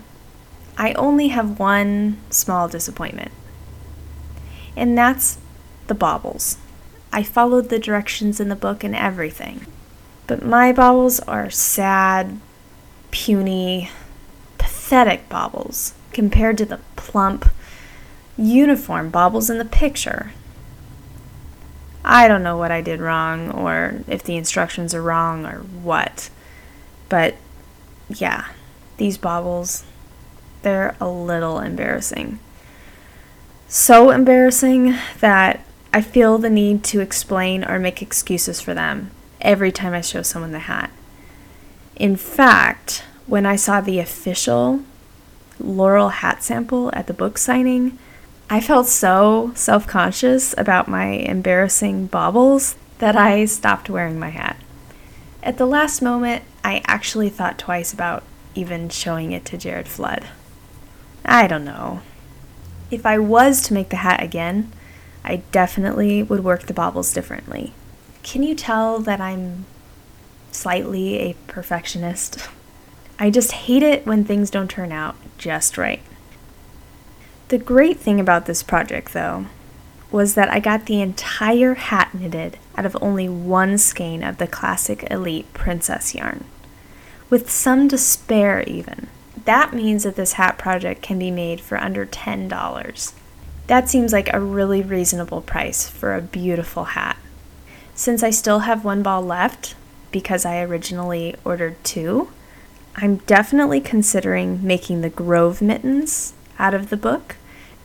I 0.79 0.93
only 0.93 1.29
have 1.29 1.59
one 1.59 2.19
small 2.31 2.69
disappointment, 2.69 3.33
and 4.77 4.97
that's 4.97 5.39
the 5.87 5.95
bobbles. 5.95 6.59
I 7.13 7.23
followed 7.23 7.69
the 7.69 7.79
directions 7.79 8.41
in 8.41 8.49
the 8.49 8.57
book 8.57 8.85
and 8.85 8.95
everything, 8.95 9.67
but 10.27 10.45
my 10.45 10.73
bobbles 10.73 11.19
are 11.21 11.51
sad, 11.51 12.39
puny, 13.17 13.89
pathetic 14.59 15.27
bobbles 15.31 15.95
compared 16.13 16.59
to 16.59 16.67
the 16.67 16.79
plump, 16.97 17.49
uniform 18.37 19.09
bobbles 19.09 19.49
in 19.49 19.57
the 19.57 19.65
picture. 19.65 20.33
I 22.05 22.29
don't 22.29 22.43
know 22.43 22.59
what 22.59 22.71
I 22.71 22.83
did 22.83 23.01
wrong 23.01 23.51
or 23.51 24.05
if 24.07 24.23
the 24.23 24.37
instructions 24.37 24.95
are 24.95 25.01
wrong 25.01 25.47
or 25.47 25.61
what. 25.61 26.29
But 27.09 27.37
yeah, 28.11 28.49
these 28.99 29.17
bobbles, 29.17 29.85
they're 30.61 30.95
a 31.01 31.09
little 31.09 31.59
embarrassing. 31.59 32.39
So 33.67 34.11
embarrassing 34.11 34.95
that 35.21 35.65
I 35.91 36.03
feel 36.03 36.37
the 36.37 36.51
need 36.51 36.85
to 36.85 37.01
explain 37.01 37.65
or 37.65 37.79
make 37.79 38.03
excuses 38.03 38.61
for 38.61 38.75
them 38.75 39.11
every 39.41 39.73
time 39.73 39.95
I 39.95 40.03
show 40.03 40.21
someone 40.21 40.53
the 40.53 40.59
hat. 40.59 40.91
In 41.97 42.17
fact, 42.17 43.05
when 43.27 43.47
I 43.47 43.57
saw 43.57 43.81
the 43.81 43.99
official 43.99 44.81
Laurel 45.59 46.11
hat 46.11 46.43
sample 46.43 46.91
at 46.93 47.07
the 47.07 47.15
book 47.15 47.39
signing, 47.39 47.99
I 48.51 48.61
felt 48.61 48.87
so 48.87 49.53
self 49.55 49.87
conscious 49.87 50.55
about 50.59 50.89
my 50.89 51.07
embarrassing 51.07 52.07
bobbles 52.07 52.77
that 52.99 53.17
I 53.17 53.47
stopped 53.47 53.91
wearing 53.91 54.19
my 54.19 54.29
hat. 54.29 54.59
At 55.43 55.59
the 55.59 55.67
last 55.67 56.03
moment, 56.03 56.45
I 56.63 56.83
actually 56.87 57.31
thought 57.31 57.59
twice 57.59 57.93
about 57.93 58.25
even 58.55 58.89
showing 58.89 59.33
it 59.33 59.45
to 59.47 59.59
Jared 59.59 59.89
Flood. 59.89 60.27
I 61.25 61.47
don't 61.47 61.65
know. 61.65 62.03
If 62.91 63.05
I 63.05 63.19
was 63.19 63.63
to 63.63 63.75
make 63.75 63.89
the 63.89 63.97
hat 63.97 64.23
again, 64.23 64.71
I 65.25 65.43
definitely 65.51 66.23
would 66.23 66.45
work 66.45 66.67
the 66.67 66.75
bobbles 66.75 67.13
differently. 67.13 67.73
Can 68.23 68.43
you 68.43 68.55
tell 68.55 68.99
that 69.01 69.21
I'm 69.21 69.67
slightly 70.57 71.19
a 71.19 71.35
perfectionist? 71.47 72.49
I 73.19 73.31
just 73.31 73.53
hate 73.53 73.83
it 73.83 74.07
when 74.07 74.25
things 74.25 74.51
don't 74.51 74.71
turn 74.71 74.93
out 74.93 75.17
just 75.39 75.79
right. 75.79 76.03
The 77.49 77.59
great 77.59 77.99
thing 77.99 78.19
about 78.19 78.47
this 78.47 78.63
project, 78.63 79.13
though, 79.13 79.47
was 80.11 80.35
that 80.35 80.51
I 80.51 80.61
got 80.61 80.87
the 80.87 81.01
entire 81.01 81.75
hat 81.75 82.15
knitted 82.15 82.59
out 82.77 82.87
of 82.87 82.97
only 83.01 83.29
one 83.29 83.79
skein 83.79 84.23
of 84.23 84.39
the 84.39 84.47
classic 84.47 85.07
Elite 85.11 85.53
Princess 85.53 86.15
yarn. 86.15 86.45
With 87.31 87.51
some 87.51 87.89
despair, 87.89 88.63
even. 88.63 89.09
That 89.45 89.73
means 89.73 90.03
that 90.03 90.17
this 90.17 90.35
hat 90.35 90.59
project 90.59 91.03
can 91.03 91.19
be 91.19 91.31
made 91.31 91.61
for 91.61 91.79
under 91.79 92.07
$10. 92.07 93.13
That 93.67 93.89
seems 93.89 94.13
like 94.13 94.33
a 94.33 94.41
really 94.41 94.83
reasonable 94.83 95.41
price 95.41 95.89
for 95.89 96.15
a 96.15 96.23
beautiful 96.23 96.85
hat. 96.85 97.17
Since 97.95 98.23
I 98.23 98.31
still 98.31 98.61
have 98.61 98.85
one 98.85 99.03
ball 99.03 99.23
left, 99.23 99.75
because 100.17 100.47
I 100.47 100.63
originally 100.63 101.37
ordered 101.45 101.77
two, 101.85 102.31
I'm 102.95 103.17
definitely 103.27 103.83
considering 103.83 104.67
making 104.67 105.03
the 105.03 105.11
Grove 105.11 105.61
mittens 105.61 106.33
out 106.59 106.73
of 106.73 106.89
the 106.89 106.97
book 106.97 107.37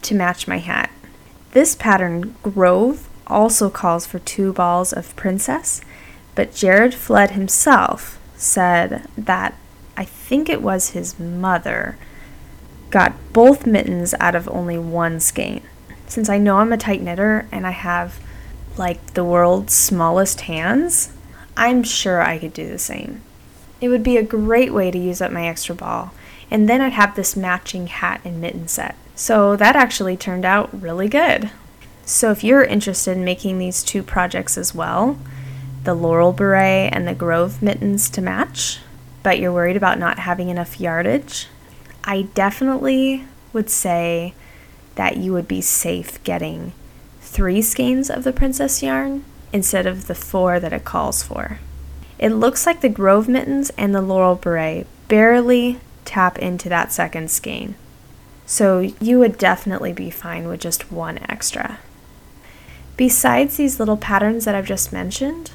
to 0.04 0.16
match 0.16 0.48
my 0.48 0.60
hat. 0.60 0.92
This 1.52 1.76
pattern, 1.76 2.36
Grove, 2.42 3.10
also 3.28 3.70
calls 3.70 4.06
for 4.06 4.20
two 4.20 4.54
balls 4.54 4.94
of 4.94 5.14
princess, 5.18 5.82
but 6.34 6.56
Jared 6.56 6.94
Flood 6.94 7.32
himself 7.32 8.18
said 8.38 9.10
that 9.18 9.54
I 9.98 10.06
think 10.06 10.48
it 10.48 10.62
was 10.62 10.92
his 10.92 11.20
mother 11.20 11.98
got 12.92 13.34
both 13.34 13.68
mittens 13.68 14.14
out 14.22 14.36
of 14.36 14.48
only 14.48 14.78
one 14.78 15.20
skein. 15.20 15.64
Since 16.08 16.30
I 16.30 16.38
know 16.38 16.60
I'm 16.60 16.72
a 16.72 16.78
tight 16.78 17.02
knitter 17.02 17.50
and 17.52 17.68
I 17.68 17.72
have 17.72 18.22
like 18.78 19.16
the 19.16 19.26
world's 19.26 19.74
smallest 19.74 20.42
hands, 20.42 21.12
I'm 21.56 21.84
sure 21.84 22.22
I 22.22 22.38
could 22.38 22.54
do 22.54 22.68
the 22.68 22.80
same. 22.80 23.22
It 23.80 23.90
would 23.90 24.04
be 24.04 24.18
a 24.18 24.24
great 24.24 24.74
way 24.74 24.92
to 24.92 24.98
use 24.98 25.22
up 25.22 25.32
my 25.32 25.48
extra 25.48 25.76
ball, 25.76 26.14
and 26.50 26.70
then 26.70 26.82
I'd 26.82 26.94
have 26.94 27.16
this 27.16 27.36
matching 27.36 27.88
hat 27.88 28.22
and 28.24 28.40
mitten 28.40 28.68
set. 28.68 28.96
So 29.16 29.56
that 29.56 29.76
actually 29.76 30.18
turned 30.18 30.46
out 30.46 30.82
really 30.82 31.08
good. 31.10 31.52
So 32.06 32.32
if 32.32 32.44
you're 32.44 32.64
interested 32.64 33.18
in 33.18 33.24
making 33.24 33.58
these 33.58 33.84
two 33.84 34.04
projects 34.04 34.58
as 34.58 34.76
well, 34.76 35.18
the 35.84 35.94
Laurel 35.94 36.34
Beret 36.34 36.94
and 36.94 37.08
the 37.08 37.14
Grove 37.14 37.62
mittens 37.62 38.10
to 38.12 38.22
match, 38.22 38.80
but 39.24 39.40
you're 39.40 39.54
worried 39.54 39.78
about 39.78 40.00
not 40.00 40.20
having 40.20 40.50
enough 40.50 40.80
yardage, 40.80 41.48
I 42.04 42.24
definitely 42.34 43.26
would 43.54 43.70
say 43.70 44.34
that 44.96 45.18
you 45.18 45.34
would 45.34 45.48
be 45.48 45.62
safe 45.62 46.24
getting 46.24 46.74
three 47.22 47.62
skeins 47.62 48.10
of 48.10 48.24
the 48.24 48.34
princess 48.34 48.84
yarn 48.84 49.24
instead 49.54 49.86
of 49.86 50.08
the 50.08 50.16
four 50.16 50.60
that 50.60 50.74
it 50.74 50.86
calls 50.86 51.24
for. 51.24 51.60
It 52.20 52.30
looks 52.30 52.66
like 52.66 52.82
the 52.82 52.90
Grove 52.90 53.28
mittens 53.28 53.72
and 53.72 53.94
the 53.94 54.02
Laurel 54.02 54.36
beret 54.36 54.86
barely 55.08 55.80
tap 56.06 56.38
into 56.40 56.70
that 56.70 56.92
second 56.92 57.32
skein. 57.32 57.76
So 58.46 58.80
you 59.00 59.20
would 59.20 59.38
definitely 59.38 59.94
be 59.94 60.10
fine 60.10 60.48
with 60.48 60.60
just 60.60 60.92
one 60.92 61.20
extra. 61.30 61.80
Besides 62.98 63.58
these 63.58 63.80
little 63.80 63.98
patterns 63.98 64.46
that 64.46 64.56
I've 64.56 64.66
just 64.66 64.94
mentioned, 64.94 65.52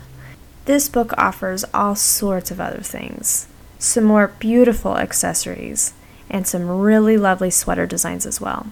this 0.64 0.88
book 0.88 1.12
offers 1.16 1.64
all 1.72 1.94
sorts 1.94 2.50
of 2.50 2.60
other 2.60 2.80
things. 2.80 3.46
Some 3.78 4.04
more 4.04 4.32
beautiful 4.38 4.96
accessories, 4.96 5.92
and 6.28 6.46
some 6.46 6.68
really 6.68 7.16
lovely 7.16 7.50
sweater 7.50 7.86
designs 7.86 8.26
as 8.26 8.40
well, 8.40 8.66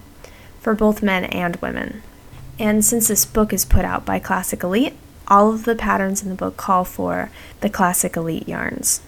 for 0.59 0.73
both 0.73 1.03
men 1.03 1.25
and 1.25 1.55
women. 1.57 2.03
And 2.59 2.83
since 2.83 3.07
this 3.07 3.25
book 3.25 3.53
is 3.53 3.63
put 3.63 3.85
out 3.85 4.05
by 4.05 4.19
Classic 4.19 4.61
Elite, 4.63 4.95
all 5.27 5.53
of 5.53 5.65
the 5.65 5.75
patterns 5.75 6.23
in 6.23 6.29
the 6.29 6.35
book 6.35 6.57
call 6.57 6.85
for 6.85 7.29
the 7.61 7.69
Classic 7.69 8.15
Elite 8.15 8.47
yarns. 8.47 9.01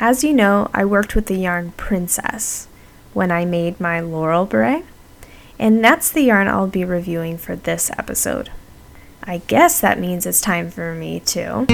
As 0.00 0.24
you 0.24 0.32
know, 0.32 0.70
I 0.74 0.84
worked 0.84 1.14
with 1.14 1.26
the 1.26 1.36
yarn 1.36 1.72
Princess 1.76 2.66
when 3.12 3.30
I 3.30 3.44
made 3.44 3.78
my 3.80 4.00
Laurel 4.00 4.46
beret, 4.46 4.84
and 5.58 5.84
that's 5.84 6.10
the 6.10 6.22
yarn 6.22 6.48
I'll 6.48 6.66
be 6.66 6.84
reviewing 6.84 7.38
for 7.38 7.54
this 7.54 7.90
episode. 7.96 8.50
I 9.24 9.38
guess 9.46 9.80
that 9.80 10.00
means 10.00 10.26
it's 10.26 10.40
time 10.40 10.70
for 10.70 10.94
me 10.94 11.20
to. 11.20 11.64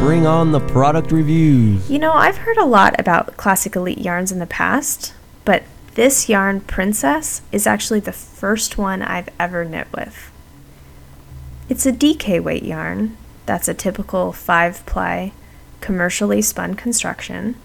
Bring 0.00 0.26
on 0.26 0.52
the 0.52 0.60
product 0.60 1.10
reviews. 1.12 1.90
You 1.90 1.98
know, 1.98 2.12
I've 2.12 2.38
heard 2.38 2.58
a 2.58 2.64
lot 2.64 2.98
about 2.98 3.36
Classic 3.36 3.74
Elite 3.74 3.98
yarns 3.98 4.30
in 4.30 4.38
the 4.38 4.46
past, 4.46 5.14
but 5.46 5.62
this 5.94 6.28
yarn, 6.28 6.60
Princess, 6.60 7.42
is 7.50 7.66
actually 7.66 8.00
the 8.00 8.12
first 8.12 8.76
one 8.76 9.00
I've 9.00 9.30
ever 9.40 9.64
knit 9.64 9.88
with. 9.92 10.30
It's 11.68 11.84
a 11.84 11.92
DK 11.92 12.42
weight 12.42 12.62
yarn, 12.62 13.18
that's 13.44 13.68
a 13.68 13.74
typical 13.74 14.32
5 14.32 14.86
ply 14.86 15.32
commercially 15.82 16.40
spun 16.40 16.74
construction, 16.74 17.56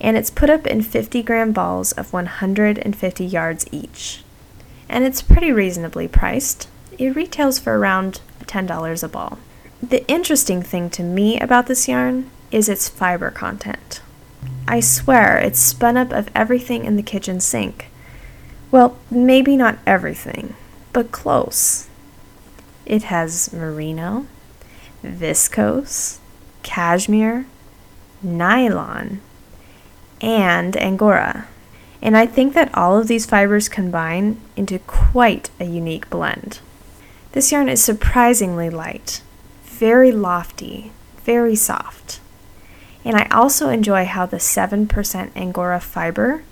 and 0.00 0.16
it's 0.16 0.30
put 0.30 0.48
up 0.48 0.66
in 0.66 0.80
50 0.80 1.22
gram 1.22 1.52
balls 1.52 1.92
of 1.92 2.14
150 2.14 3.24
yards 3.24 3.66
each. 3.70 4.24
And 4.88 5.04
it's 5.04 5.20
pretty 5.20 5.52
reasonably 5.52 6.08
priced. 6.08 6.66
It 6.98 7.14
retails 7.14 7.58
for 7.58 7.78
around 7.78 8.22
$10 8.44 9.02
a 9.02 9.08
ball. 9.08 9.38
The 9.82 10.06
interesting 10.08 10.62
thing 10.62 10.88
to 10.90 11.02
me 11.02 11.38
about 11.38 11.66
this 11.66 11.88
yarn 11.88 12.30
is 12.50 12.70
its 12.70 12.88
fiber 12.88 13.30
content. 13.30 14.00
I 14.66 14.80
swear 14.80 15.36
it's 15.36 15.58
spun 15.58 15.98
up 15.98 16.10
of 16.10 16.30
everything 16.34 16.86
in 16.86 16.96
the 16.96 17.02
kitchen 17.02 17.40
sink. 17.40 17.88
Well, 18.70 18.96
maybe 19.10 19.58
not 19.58 19.78
everything, 19.86 20.54
but 20.94 21.12
close. 21.12 21.89
It 22.86 23.04
has 23.04 23.52
merino, 23.52 24.26
viscose, 25.04 26.18
cashmere, 26.62 27.46
nylon, 28.22 29.20
and 30.20 30.76
angora. 30.76 31.46
And 32.02 32.16
I 32.16 32.26
think 32.26 32.54
that 32.54 32.74
all 32.74 32.98
of 32.98 33.08
these 33.08 33.26
fibers 33.26 33.68
combine 33.68 34.40
into 34.56 34.78
quite 34.80 35.50
a 35.60 35.64
unique 35.64 36.08
blend. 36.08 36.60
This 37.32 37.52
yarn 37.52 37.68
is 37.68 37.82
surprisingly 37.82 38.70
light, 38.70 39.22
very 39.64 40.10
lofty, 40.10 40.92
very 41.24 41.54
soft. 41.54 42.20
And 43.04 43.16
I 43.16 43.28
also 43.30 43.68
enjoy 43.68 44.04
how 44.04 44.26
the 44.26 44.38
7% 44.38 45.30
angora 45.36 45.80
fiber 45.80 46.42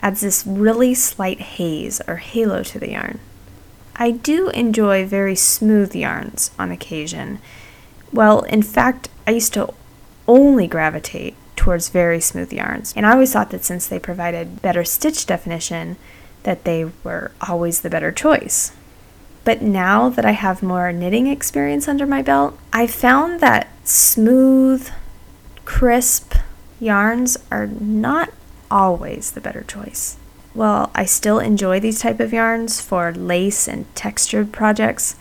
adds 0.00 0.20
this 0.20 0.46
really 0.46 0.94
slight 0.94 1.40
haze 1.40 2.00
or 2.06 2.16
halo 2.16 2.62
to 2.62 2.78
the 2.78 2.90
yarn. 2.90 3.18
I 3.96 4.10
do 4.10 4.48
enjoy 4.50 5.06
very 5.06 5.36
smooth 5.36 5.94
yarns 5.94 6.50
on 6.58 6.70
occasion. 6.70 7.38
Well, 8.12 8.40
in 8.42 8.62
fact, 8.62 9.08
I 9.26 9.32
used 9.32 9.54
to 9.54 9.72
only 10.26 10.66
gravitate 10.66 11.34
towards 11.56 11.88
very 11.88 12.20
smooth 12.20 12.52
yarns, 12.52 12.92
and 12.96 13.06
I 13.06 13.12
always 13.12 13.32
thought 13.32 13.50
that 13.50 13.64
since 13.64 13.86
they 13.86 13.98
provided 13.98 14.62
better 14.62 14.84
stitch 14.84 15.26
definition, 15.26 15.96
that 16.42 16.64
they 16.64 16.90
were 17.04 17.30
always 17.46 17.80
the 17.80 17.90
better 17.90 18.10
choice. 18.10 18.72
But 19.44 19.62
now 19.62 20.08
that 20.08 20.24
I 20.24 20.32
have 20.32 20.62
more 20.62 20.92
knitting 20.92 21.26
experience 21.26 21.88
under 21.88 22.06
my 22.06 22.22
belt, 22.22 22.58
I 22.72 22.86
found 22.86 23.40
that 23.40 23.68
smooth, 23.84 24.88
crisp 25.64 26.34
yarns 26.80 27.36
are 27.50 27.66
not 27.66 28.30
always 28.70 29.32
the 29.32 29.40
better 29.40 29.62
choice. 29.62 30.16
While 30.54 30.90
I 30.94 31.06
still 31.06 31.38
enjoy 31.38 31.80
these 31.80 32.00
type 32.00 32.20
of 32.20 32.32
yarns 32.32 32.80
for 32.80 33.12
lace 33.12 33.66
and 33.66 33.92
textured 33.94 34.52
projects, 34.52 35.16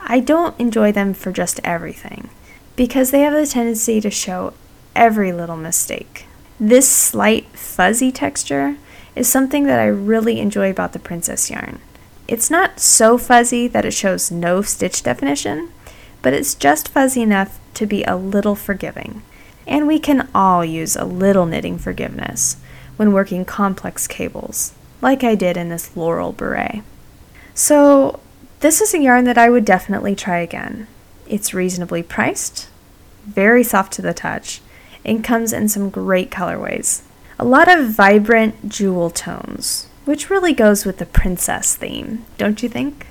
I 0.00 0.20
don't 0.20 0.58
enjoy 0.60 0.92
them 0.92 1.12
for 1.12 1.32
just 1.32 1.60
everything 1.64 2.30
because 2.76 3.10
they 3.10 3.20
have 3.20 3.32
the 3.32 3.46
tendency 3.46 4.00
to 4.00 4.10
show 4.10 4.54
every 4.94 5.32
little 5.32 5.56
mistake. 5.56 6.26
This 6.58 6.88
slight 6.88 7.46
fuzzy 7.48 8.12
texture 8.12 8.76
is 9.16 9.28
something 9.28 9.64
that 9.64 9.80
I 9.80 9.86
really 9.86 10.40
enjoy 10.40 10.70
about 10.70 10.92
the 10.92 10.98
princess 10.98 11.50
yarn. 11.50 11.80
It's 12.28 12.50
not 12.50 12.78
so 12.78 13.18
fuzzy 13.18 13.66
that 13.66 13.84
it 13.84 13.92
shows 13.92 14.30
no 14.30 14.62
stitch 14.62 15.02
definition, 15.02 15.72
but 16.22 16.32
it's 16.32 16.54
just 16.54 16.88
fuzzy 16.88 17.22
enough 17.22 17.58
to 17.74 17.86
be 17.86 18.04
a 18.04 18.16
little 18.16 18.54
forgiving. 18.54 19.22
And 19.66 19.86
we 19.86 19.98
can 19.98 20.28
all 20.34 20.64
use 20.64 20.94
a 20.94 21.04
little 21.04 21.46
knitting 21.46 21.76
forgiveness 21.76 22.56
when 23.00 23.14
working 23.14 23.46
complex 23.46 24.06
cables. 24.06 24.74
like 25.00 25.24
I 25.24 25.34
did 25.34 25.56
in 25.56 25.70
this 25.70 25.96
Laurel 25.96 26.32
Beret. 26.32 26.82
So, 27.54 28.20
this 28.60 28.82
is 28.82 28.92
a 28.92 28.98
yarn 28.98 29.24
that 29.24 29.38
I 29.38 29.48
would 29.48 29.64
definitely 29.64 30.14
try 30.14 30.40
again. 30.40 30.86
It's 31.26 31.54
reasonably 31.54 32.02
priced, 32.02 32.68
very 33.24 33.64
soft 33.64 33.94
to 33.94 34.02
the 34.02 34.12
touch, 34.12 34.60
and 35.02 35.24
comes 35.24 35.54
in 35.54 35.70
some 35.70 35.88
great 35.88 36.30
colorways. 36.30 37.00
A 37.38 37.44
lot 37.46 37.74
of 37.74 37.88
vibrant 37.88 38.68
jewel 38.68 39.08
tones, 39.08 39.88
which 40.04 40.28
really 40.28 40.52
goes 40.52 40.84
with 40.84 40.98
the 40.98 41.06
princess 41.06 41.74
theme, 41.74 42.26
don't 42.36 42.62
you 42.62 42.68
think? 42.68 43.06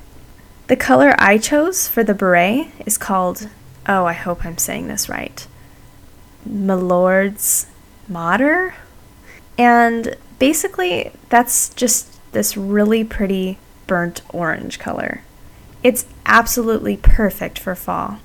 The 0.67 0.75
color 0.75 1.15
I 1.17 1.39
chose 1.39 1.87
for 1.87 2.03
the 2.03 2.13
beret 2.13 2.67
is 2.85 2.99
called, 2.99 3.49
oh, 3.87 4.05
I 4.05 4.13
hope 4.13 4.45
I'm 4.45 4.59
saying 4.59 4.87
this 4.87 5.09
right, 5.09 5.47
Milord's 6.45 7.65
Madder? 8.07 8.75
And 9.59 10.15
basically, 10.39 11.11
that's 11.27 11.73
just 11.73 12.17
this 12.31 12.55
really 12.55 13.03
pretty 13.03 13.57
burnt 13.87 14.21
orange 14.29 14.79
color. 14.79 15.21
It's 15.83 16.05
absolutely 16.25 16.95
perfect 16.95 17.59
for 17.59 17.75
fall. 17.75 18.19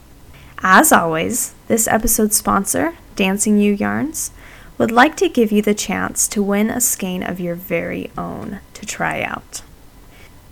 As 0.63 0.93
always, 0.93 1.55
this 1.67 1.89
episode's 1.89 2.37
sponsor, 2.37 2.95
Dancing 3.17 3.59
Ewe 3.59 3.73
Yarns, 3.73 4.31
would 4.79 4.93
like 4.93 5.17
to 5.17 5.29
give 5.29 5.51
you 5.51 5.61
the 5.61 5.75
chance 5.75 6.29
to 6.29 6.43
win 6.43 6.71
a 6.71 6.81
skein 6.81 7.25
of 7.25 7.41
your 7.41 7.57
very 7.57 8.13
own 8.17 8.61
to 8.75 8.87
try 8.87 9.21
out. 9.21 9.63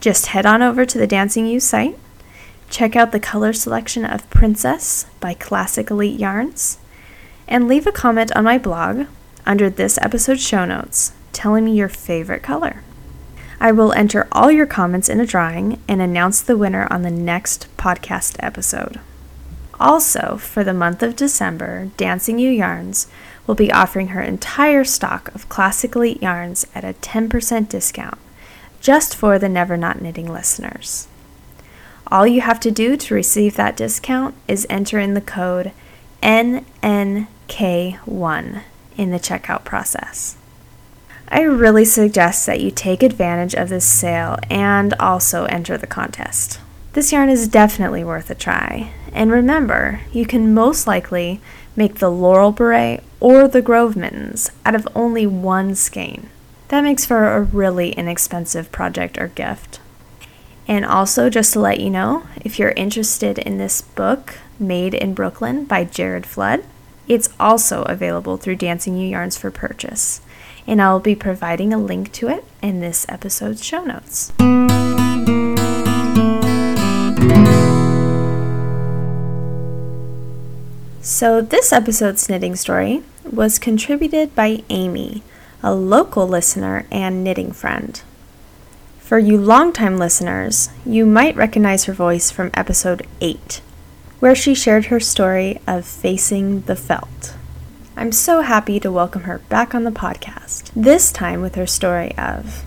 Just 0.01 0.27
head 0.27 0.47
on 0.47 0.63
over 0.63 0.85
to 0.85 0.99
the 0.99 1.07
Dancing 1.07 1.47
Ewe 1.47 1.61
site, 1.61 1.97
check 2.69 2.97
out 2.97 3.13
the 3.13 3.21
color 3.21 3.53
selection 3.53 4.05
of 4.05 4.29
Princess 4.31 5.07
by 5.21 5.35
Classic 5.35 5.91
Elite 5.91 6.19
Yarns, 6.19 6.79
and 7.47 7.69
leave 7.69 7.87
a 7.87 7.93
comment 7.93 8.35
on 8.35 8.45
my 8.45 8.59
blog 8.59 9.07
under 9.47 9.71
this 9.71 9.99
episode's 9.99 10.47
show 10.47 10.65
notes 10.65 11.13
telling 11.33 11.65
me 11.65 11.77
your 11.77 11.89
favorite 11.89 12.43
color. 12.43 12.83
I 13.61 13.73
will 13.73 13.93
enter 13.93 14.29
all 14.33 14.51
your 14.51 14.67
comments 14.67 15.09
in 15.09 15.21
a 15.21 15.27
drawing 15.27 15.81
and 15.89 16.03
announce 16.03 16.41
the 16.41 16.57
winner 16.57 16.89
on 16.91 17.03
the 17.03 17.11
next 17.11 17.69
podcast 17.77 18.37
episode. 18.41 19.01
Also, 19.79 20.37
for 20.37 20.65
the 20.65 20.75
month 20.75 21.03
of 21.03 21.17
December, 21.17 21.91
Dancing 21.97 22.39
Ewe 22.39 22.51
Yarns 22.51 23.07
will 23.47 23.55
be 23.55 23.73
offering 23.73 24.09
her 24.09 24.21
entire 24.21 24.85
stock 24.85 25.35
of 25.35 25.49
Classic 25.49 25.95
Elite 25.95 26.23
yarns 26.23 26.67
at 26.75 26.85
a 26.85 26.95
10% 26.95 27.69
discount, 27.69 28.19
just 28.81 29.17
for 29.17 29.39
the 29.39 29.49
Never 29.49 29.77
Not 29.77 30.01
Knitting 30.01 30.33
listeners. 30.33 31.09
All 32.09 32.27
you 32.27 32.41
have 32.43 32.61
to 32.61 32.71
do 32.71 32.97
to 32.97 33.15
receive 33.15 33.57
that 33.57 33.77
discount 33.77 34.35
is 34.47 34.67
enter 34.69 34.99
in 34.99 35.15
the 35.15 35.21
code 35.21 35.73
NNK1 36.23 38.63
in 38.97 39.11
the 39.11 39.21
checkout 39.21 39.65
process. 39.65 40.37
I 41.29 41.43
really 41.43 41.85
suggest 41.85 42.45
that 42.47 42.61
you 42.61 42.71
take 42.71 43.03
advantage 43.03 43.55
of 43.55 43.71
this 43.71 43.87
sale 43.87 44.37
and 44.51 44.93
also 44.95 45.45
enter 45.47 45.79
the 45.79 45.87
contest. 45.87 46.61
This 46.93 47.11
yarn 47.11 47.31
is 47.31 47.49
definitely 47.49 48.05
worth 48.05 48.29
a 48.29 48.35
try. 48.35 48.93
And 49.15 49.31
remember, 49.31 50.01
you 50.13 50.27
can 50.27 50.53
most 50.53 50.87
likely 50.87 51.41
make 51.75 51.97
the 51.97 52.11
Laurel 52.11 52.53
Beret 52.53 53.03
or 53.19 53.49
the 53.49 53.63
Grove 53.63 53.97
Mittens 53.97 54.51
out 54.67 54.75
of 54.75 54.87
only 54.95 55.27
one 55.27 55.75
skein. 55.75 56.29
That 56.69 56.85
makes 56.85 57.07
for 57.07 57.29
a 57.29 57.43
really 57.43 57.93
inexpensive 57.93 58.73
project 58.73 59.17
or 59.19 59.29
gift. 59.29 59.81
And 60.69 60.85
also, 60.85 61.29
just 61.29 61.53
to 61.55 61.61
let 61.61 61.81
you 61.81 61.91
know, 61.91 62.25
if 62.43 62.59
you're 62.59 62.71
interested 62.71 63.39
in 63.39 63.59
this 63.59 63.81
book, 63.81 64.39
Made 64.59 64.95
in 64.95 65.13
Brooklyn 65.13 65.65
by 65.65 65.85
Jared 65.85 66.25
Flood, 66.25 66.65
it's 67.13 67.29
also 67.39 67.83
available 67.83 68.39
through 68.39 68.57
Dancing 68.57 68.97
Ewe 68.97 69.11
Yarns 69.11 69.37
for 69.37 69.51
purchase, 69.51 70.23
and 70.67 70.81
I'll 70.81 71.01
be 71.01 71.15
providing 71.15 71.73
a 71.73 71.79
link 71.79 72.11
to 72.13 72.29
it 72.29 72.45
in 72.63 72.81
this 72.81 73.05
episode's 73.09 73.63
show 73.63 73.85
notes. 73.85 74.33
So, 81.03 81.43
this 81.43 81.73
episode's 81.73 82.29
knitting 82.29 82.57
story 82.57 83.03
was 83.31 83.59
contributed 83.59 84.35
by 84.35 84.63
Amy, 84.71 85.23
a 85.63 85.75
local 85.75 86.27
listener 86.27 86.87
and 86.91 87.23
knitting 87.23 87.53
friend. 87.53 88.01
For 89.01 89.19
you 89.19 89.37
longtime 89.37 89.99
listeners, 89.99 90.71
you 90.87 91.05
might 91.05 91.37
recognize 91.37 91.85
her 91.85 91.93
voice 91.93 92.31
from 92.31 92.51
episode 92.55 93.07
8 93.21 93.61
where 94.23 94.37
she 94.37 94.55
shared 94.55 94.85
her 94.85 95.01
story 95.01 95.61
of 95.67 95.85
facing 95.85 96.61
the 96.61 96.77
felt. 96.77 97.35
I'm 97.97 98.13
so 98.13 98.43
happy 98.43 98.79
to 98.79 98.93
welcome 98.93 99.23
her 99.23 99.39
back 99.49 99.75
on 99.75 99.83
the 99.83 99.91
podcast, 99.91 100.71
this 100.77 101.11
time 101.11 101.43
with 101.43 101.57
her 101.57 101.67
story 101.67 102.17
of 102.17 102.63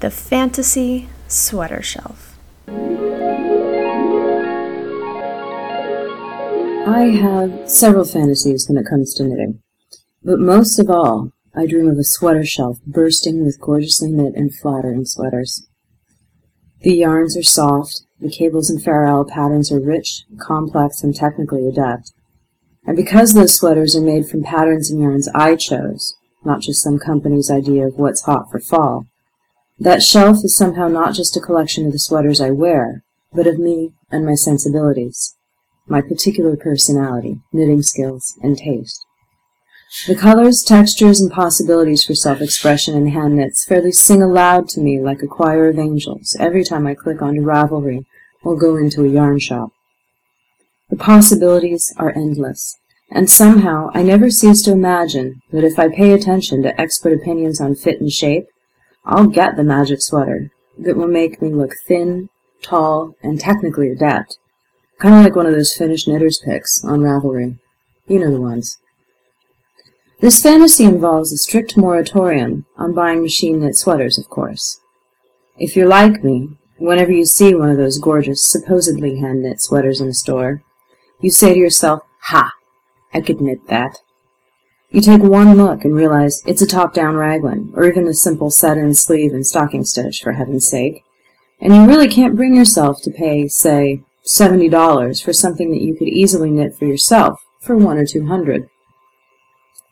the 0.00 0.10
fantasy 0.10 1.08
sweater 1.28 1.82
shelf. 1.82 2.36
I 6.84 7.02
have 7.22 7.70
several 7.70 8.04
fantasies 8.04 8.68
when 8.68 8.76
it 8.76 8.90
comes 8.90 9.14
to 9.14 9.22
knitting, 9.22 9.62
but 10.24 10.40
most 10.40 10.80
of 10.80 10.90
all, 10.90 11.30
I 11.54 11.66
dream 11.66 11.86
of 11.86 11.96
a 11.96 12.02
sweater 12.02 12.44
shelf 12.44 12.80
bursting 12.84 13.44
with 13.44 13.60
gorgeously 13.60 14.10
knit 14.10 14.34
and 14.34 14.52
flattering 14.52 15.04
sweaters. 15.04 15.68
The 16.80 16.96
yarns 16.96 17.36
are 17.36 17.44
soft, 17.44 18.02
the 18.20 18.30
cables 18.30 18.70
and 18.70 18.82
Fair 18.82 19.06
Isle 19.06 19.24
patterns 19.24 19.72
are 19.72 19.80
rich, 19.80 20.24
complex, 20.38 21.02
and 21.02 21.14
technically 21.14 21.66
adept. 21.66 22.12
And 22.86 22.96
because 22.96 23.34
those 23.34 23.54
sweaters 23.54 23.94
are 23.96 24.02
made 24.02 24.26
from 24.26 24.42
patterns 24.42 24.90
and 24.90 25.00
yarns 25.00 25.28
I 25.34 25.56
chose, 25.56 26.16
not 26.44 26.60
just 26.60 26.82
some 26.82 26.98
company's 26.98 27.50
idea 27.50 27.86
of 27.86 27.96
what's 27.96 28.22
hot 28.22 28.50
for 28.50 28.60
fall, 28.60 29.06
that 29.78 30.02
shelf 30.02 30.38
is 30.44 30.56
somehow 30.56 30.88
not 30.88 31.14
just 31.14 31.36
a 31.36 31.40
collection 31.40 31.86
of 31.86 31.92
the 31.92 31.98
sweaters 31.98 32.40
I 32.40 32.50
wear, 32.50 33.02
but 33.32 33.46
of 33.46 33.58
me 33.58 33.92
and 34.10 34.26
my 34.26 34.34
sensibilities, 34.34 35.36
my 35.86 36.00
particular 36.00 36.56
personality, 36.56 37.40
knitting 37.52 37.82
skills, 37.82 38.38
and 38.42 38.58
taste. 38.58 39.06
The 40.06 40.14
colors, 40.14 40.62
textures, 40.62 41.20
and 41.20 41.32
possibilities 41.32 42.04
for 42.04 42.14
self-expression 42.14 42.96
in 42.96 43.08
hand 43.08 43.34
knits 43.34 43.64
fairly 43.64 43.90
sing 43.90 44.22
aloud 44.22 44.68
to 44.70 44.80
me 44.80 45.00
like 45.00 45.20
a 45.20 45.26
choir 45.26 45.68
of 45.68 45.80
angels 45.80 46.36
every 46.38 46.62
time 46.62 46.86
I 46.86 46.94
click 46.94 47.20
onto 47.20 47.40
Ravelry 47.40 48.04
or 48.44 48.56
go 48.56 48.76
into 48.76 49.04
a 49.04 49.08
yarn 49.08 49.40
shop. 49.40 49.72
The 50.90 50.96
possibilities 50.96 51.92
are 51.96 52.14
endless, 52.16 52.78
and 53.10 53.28
somehow 53.28 53.90
I 53.92 54.04
never 54.04 54.30
cease 54.30 54.62
to 54.62 54.72
imagine 54.72 55.42
that 55.50 55.64
if 55.64 55.76
I 55.76 55.88
pay 55.88 56.12
attention 56.12 56.62
to 56.62 56.80
expert 56.80 57.12
opinions 57.12 57.60
on 57.60 57.74
fit 57.74 58.00
and 58.00 58.12
shape, 58.12 58.46
I'll 59.04 59.26
get 59.26 59.56
the 59.56 59.64
magic 59.64 60.02
sweater 60.02 60.52
that 60.78 60.96
will 60.96 61.08
make 61.08 61.42
me 61.42 61.52
look 61.52 61.74
thin, 61.88 62.28
tall, 62.62 63.16
and 63.24 63.40
technically 63.40 63.90
adept. 63.90 64.38
Kind 65.00 65.16
of 65.16 65.24
like 65.24 65.34
one 65.34 65.46
of 65.46 65.52
those 65.52 65.74
Finnish 65.74 66.06
knitters 66.06 66.40
picks 66.44 66.84
on 66.84 67.00
Ravelry. 67.00 67.58
You 68.06 68.20
know 68.20 68.30
the 68.30 68.40
ones. 68.40 68.78
This 70.20 70.42
fantasy 70.42 70.84
involves 70.84 71.32
a 71.32 71.38
strict 71.38 71.78
moratorium 71.78 72.66
on 72.76 72.92
buying 72.92 73.22
machine 73.22 73.60
knit 73.60 73.76
sweaters, 73.76 74.18
of 74.18 74.28
course. 74.28 74.78
If 75.56 75.74
you're 75.74 75.88
like 75.88 76.22
me, 76.22 76.58
whenever 76.76 77.10
you 77.10 77.24
see 77.24 77.54
one 77.54 77.70
of 77.70 77.78
those 77.78 77.98
gorgeous, 77.98 78.44
supposedly 78.44 79.18
hand 79.18 79.42
knit 79.42 79.62
sweaters 79.62 80.00
in 80.00 80.08
a 80.08 80.14
store, 80.14 80.62
you 81.20 81.30
say 81.30 81.54
to 81.54 81.58
yourself, 81.58 82.02
Ha! 82.24 82.52
I 83.14 83.20
could 83.22 83.40
knit 83.40 83.66
that. 83.68 83.98
You 84.90 85.00
take 85.00 85.22
one 85.22 85.56
look 85.56 85.84
and 85.84 85.94
realize 85.94 86.42
it's 86.46 86.62
a 86.62 86.66
top-down 86.66 87.16
raglan, 87.16 87.72
or 87.74 87.86
even 87.86 88.06
a 88.06 88.14
simple 88.14 88.50
set-in 88.50 88.94
sleeve 88.94 89.32
and 89.32 89.46
stocking 89.46 89.84
stitch, 89.84 90.22
for 90.22 90.32
heaven's 90.32 90.68
sake, 90.68 91.02
and 91.60 91.74
you 91.74 91.86
really 91.86 92.08
can't 92.08 92.36
bring 92.36 92.54
yourself 92.54 93.00
to 93.02 93.10
pay, 93.10 93.48
say, 93.48 94.02
$70 94.26 95.22
for 95.22 95.32
something 95.32 95.70
that 95.70 95.82
you 95.82 95.94
could 95.94 96.08
easily 96.08 96.50
knit 96.50 96.76
for 96.76 96.84
yourself 96.84 97.42
for 97.60 97.76
one 97.76 97.98
or 97.98 98.06
two 98.06 98.26
hundred. 98.26 98.68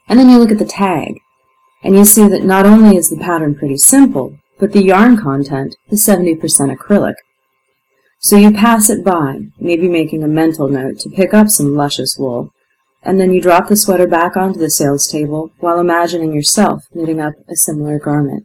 And 0.09 0.18
then 0.18 0.31
you 0.31 0.38
look 0.38 0.51
at 0.51 0.59
the 0.59 0.64
tag, 0.64 1.21
and 1.83 1.94
you 1.94 2.05
see 2.05 2.27
that 2.29 2.44
not 2.44 2.66
only 2.66 2.97
is 2.97 3.11
the 3.11 3.16
pattern 3.16 3.55
pretty 3.55 3.77
simple, 3.77 4.38
but 4.59 4.73
the 4.73 4.83
yarn 4.83 5.16
content 5.16 5.77
is 5.90 6.07
70% 6.07 6.40
acrylic. 6.75 7.14
So 8.21 8.37
you 8.37 8.51
pass 8.51 8.90
it 8.90 9.05
by, 9.05 9.42
maybe 9.61 9.88
making 9.88 10.25
a 10.25 10.29
mental 10.29 10.68
note 10.68 10.99
to 11.01 11.11
pick 11.11 11.33
up 11.33 11.49
some 11.49 11.77
luscious 11.77 12.16
wool, 12.18 12.53
and 13.03 13.21
then 13.21 13.33
you 13.33 13.40
drop 13.40 13.68
the 13.68 13.77
sweater 13.77 14.09
back 14.09 14.37
onto 14.37 14.59
the 14.59 14.71
sales 14.71 15.07
table 15.07 15.53
while 15.61 15.79
imagining 15.79 16.33
yourself 16.33 16.85
knitting 16.92 17.21
up 17.21 17.35
a 17.49 17.55
similar 17.55 17.99
garment. 17.99 18.44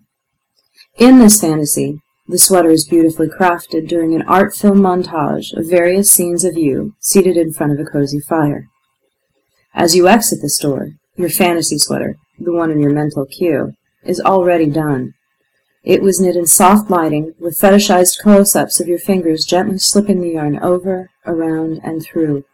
In 0.99 1.17
this 1.17 1.41
fantasy, 1.41 2.02
the 2.28 2.38
sweater 2.38 2.69
is 2.69 2.88
beautifully 2.88 3.28
crafted 3.28 3.88
during 3.88 4.13
an 4.13 4.21
art 4.23 4.56
film 4.56 4.80
montage 4.80 5.52
of 5.58 5.69
various 5.69 6.12
scenes 6.12 6.45
of 6.45 6.56
you 6.56 6.95
seated 6.99 7.36
in 7.36 7.52
front 7.52 7.73
of 7.73 7.80
a 7.80 7.89
cozy 7.89 8.19
fire. 8.19 8.67
As 9.73 9.95
you 9.95 10.08
exit 10.08 10.39
the 10.41 10.49
store, 10.49 10.91
your 11.15 11.30
fantasy 11.30 11.78
sweater, 11.78 12.15
the 12.39 12.52
one 12.52 12.71
in 12.71 12.80
your 12.80 12.91
mental 12.91 13.26
queue, 13.26 13.73
is 14.04 14.19
already 14.19 14.67
done. 14.67 15.13
It 15.84 16.02
was 16.02 16.19
knit 16.19 16.36
in 16.36 16.47
soft 16.47 16.89
lighting, 16.89 17.34
with 17.39 17.60
fetishized 17.60 18.19
close-ups 18.19 18.80
of 18.80 18.88
your 18.88 18.99
fingers 18.99 19.45
gently 19.45 19.78
slipping 19.78 20.21
the 20.21 20.32
yarn 20.32 20.58
over, 20.60 21.10
around, 21.26 21.82
and 21.84 22.02
through, 22.02 22.45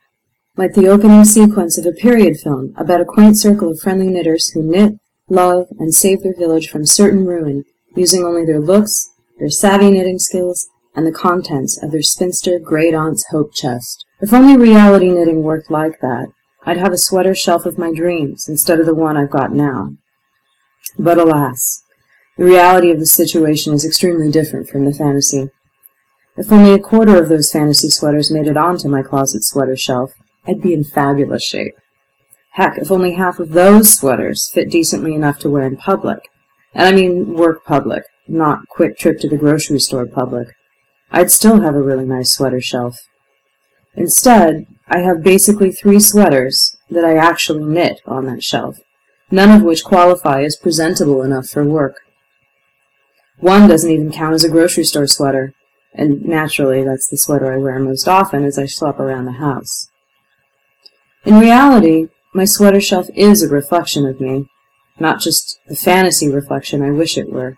like 0.57 0.73
the 0.73 0.87
opening 0.87 1.23
sequence 1.23 1.77
of 1.77 1.85
a 1.85 1.91
period 1.91 2.39
film 2.39 2.73
about 2.75 3.01
a 3.01 3.05
quaint 3.05 3.37
circle 3.37 3.71
of 3.71 3.79
friendly 3.79 4.07
knitters 4.07 4.49
who 4.49 4.63
knit, 4.63 4.93
love, 5.29 5.67
and 5.79 5.93
save 5.93 6.23
their 6.23 6.35
village 6.35 6.69
from 6.69 6.85
certain 6.85 7.25
ruin 7.25 7.63
using 7.95 8.23
only 8.23 8.45
their 8.45 8.59
looks, 8.59 9.09
their 9.37 9.49
savvy 9.49 9.91
knitting 9.91 10.19
skills, 10.19 10.67
and 10.95 11.05
the 11.05 11.11
contents 11.11 11.81
of 11.81 11.91
their 11.91 12.01
spinster 12.01 12.59
great 12.59 12.93
aunt's 12.93 13.25
hope 13.31 13.53
chest. 13.53 14.05
If 14.21 14.33
only 14.33 14.57
reality 14.57 15.09
knitting 15.09 15.43
worked 15.43 15.71
like 15.71 16.01
that, 16.01 16.27
I'd 16.65 16.77
have 16.77 16.91
a 16.91 16.97
sweater 16.97 17.33
shelf 17.33 17.65
of 17.65 17.77
my 17.77 17.93
dreams 17.93 18.49
instead 18.49 18.79
of 18.79 18.85
the 18.85 18.95
one 18.95 19.17
I've 19.17 19.29
got 19.29 19.53
now. 19.53 19.93
But 20.97 21.17
alas, 21.17 21.83
the 22.37 22.45
reality 22.45 22.91
of 22.91 22.99
the 22.99 23.05
situation 23.05 23.73
is 23.73 23.85
extremely 23.85 24.31
different 24.31 24.69
from 24.69 24.85
the 24.85 24.93
fantasy. 24.93 25.49
If 26.37 26.51
only 26.51 26.73
a 26.73 26.79
quarter 26.79 27.21
of 27.21 27.29
those 27.29 27.51
fantasy 27.51 27.89
sweaters 27.89 28.31
made 28.31 28.47
it 28.47 28.57
onto 28.57 28.87
my 28.87 29.01
closet 29.01 29.43
sweater 29.43 29.75
shelf, 29.75 30.13
I'd 30.47 30.61
be 30.61 30.73
in 30.73 30.83
fabulous 30.83 31.43
shape. 31.43 31.75
Heck, 32.51 32.77
if 32.77 32.91
only 32.91 33.13
half 33.13 33.39
of 33.39 33.49
those 33.49 33.93
sweaters 33.93 34.49
fit 34.49 34.69
decently 34.69 35.13
enough 35.13 35.39
to 35.39 35.49
wear 35.49 35.65
in 35.65 35.77
public, 35.77 36.19
and 36.73 36.87
I 36.87 36.91
mean 36.91 37.33
work 37.33 37.65
public, 37.65 38.03
not 38.27 38.67
quick 38.69 38.97
trip 38.97 39.19
to 39.19 39.29
the 39.29 39.37
grocery 39.37 39.79
store 39.79 40.05
public, 40.05 40.49
I'd 41.11 41.31
still 41.31 41.61
have 41.61 41.75
a 41.75 41.81
really 41.81 42.05
nice 42.05 42.31
sweater 42.31 42.61
shelf. 42.61 42.97
Instead, 43.95 44.65
I 44.91 44.99
have 44.99 45.21
basically 45.21 45.71
three 45.71 45.99
sweaters 45.99 46.75
that 46.89 47.05
I 47.05 47.15
actually 47.15 47.63
knit 47.63 48.01
on 48.07 48.25
that 48.25 48.43
shelf, 48.43 48.79
none 49.29 49.55
of 49.55 49.61
which 49.61 49.83
qualify 49.83 50.43
as 50.43 50.55
presentable 50.55 51.21
enough 51.21 51.47
for 51.47 51.63
work. 51.63 51.97
One 53.37 53.69
doesn't 53.69 53.91
even 53.91 54.11
count 54.11 54.33
as 54.33 54.43
a 54.43 54.49
grocery 54.49 54.83
store 54.83 55.05
sweater, 55.05 55.53
and 55.93 56.25
naturally 56.25 56.83
that's 56.83 57.07
the 57.07 57.17
sweater 57.17 57.53
I 57.53 57.57
wear 57.57 57.79
most 57.79 58.07
often 58.07 58.43
as 58.43 58.57
I 58.57 58.63
schlep 58.63 58.99
around 58.99 59.25
the 59.25 59.33
house. 59.33 59.89
In 61.23 61.39
reality, 61.39 62.07
my 62.33 62.45
sweater 62.45 62.81
shelf 62.81 63.09
is 63.15 63.43
a 63.43 63.47
reflection 63.47 64.07
of 64.07 64.19
me, 64.19 64.49
not 64.99 65.19
just 65.19 65.59
the 65.67 65.75
fantasy 65.75 66.29
reflection 66.29 66.81
I 66.81 66.91
wish 66.91 67.17
it 67.17 67.31
were. 67.31 67.57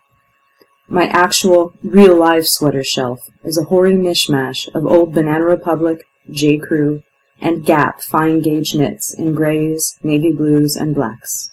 My 0.87 1.05
actual, 1.07 1.73
real-life 1.81 2.45
sweater 2.47 2.83
shelf 2.83 3.29
is 3.45 3.57
a 3.57 3.63
hoary 3.63 3.93
mishmash 3.93 4.67
of 4.75 4.85
old 4.85 5.13
Banana 5.13 5.45
Republic, 5.45 6.03
J. 6.29 6.57
Crew, 6.57 7.03
and 7.41 7.65
Gap 7.65 8.01
fine 8.01 8.39
gauge 8.39 8.75
knits 8.75 9.13
in 9.13 9.33
grays, 9.33 9.97
navy 10.03 10.31
blues, 10.31 10.75
and 10.75 10.95
blacks. 10.95 11.49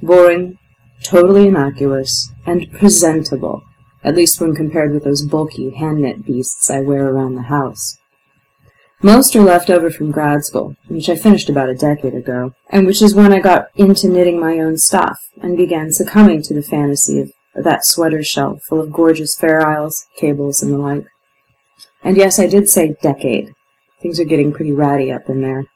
Boring, 0.00 0.58
totally 1.02 1.48
innocuous, 1.48 2.30
and 2.46 2.70
presentable, 2.72 3.62
at 4.04 4.14
least 4.14 4.40
when 4.40 4.54
compared 4.54 4.92
with 4.92 5.04
those 5.04 5.22
bulky, 5.22 5.70
hand-knit 5.70 6.24
beasts 6.24 6.70
I 6.70 6.80
wear 6.80 7.08
around 7.08 7.34
the 7.34 7.42
house. 7.42 7.98
Most 9.04 9.34
are 9.34 9.42
left 9.42 9.68
over 9.68 9.90
from 9.90 10.12
grad 10.12 10.44
school, 10.44 10.76
which 10.86 11.08
I 11.08 11.16
finished 11.16 11.48
about 11.48 11.68
a 11.68 11.74
decade 11.74 12.14
ago, 12.14 12.54
and 12.70 12.86
which 12.86 13.02
is 13.02 13.16
when 13.16 13.32
I 13.32 13.40
got 13.40 13.66
into 13.74 14.08
knitting 14.08 14.38
my 14.38 14.60
own 14.60 14.78
stuff 14.78 15.18
and 15.42 15.56
began 15.56 15.92
succumbing 15.92 16.42
to 16.42 16.54
the 16.54 16.62
fantasy 16.62 17.20
of 17.20 17.32
that 17.64 17.84
sweater 17.84 18.22
shelf 18.22 18.62
full 18.62 18.80
of 18.80 18.92
gorgeous 18.92 19.36
fair 19.36 19.66
isles, 19.66 20.06
cables, 20.16 20.62
and 20.62 20.72
the 20.72 20.78
like. 20.78 21.04
And 22.04 22.16
yes, 22.16 22.38
I 22.38 22.46
did 22.46 22.68
say 22.68 22.94
decade. 23.02 23.52
Things 24.02 24.18
are 24.18 24.24
getting 24.24 24.52
pretty 24.52 24.72
ratty 24.72 25.12
up 25.12 25.28
in 25.28 25.40
there. 25.40 25.66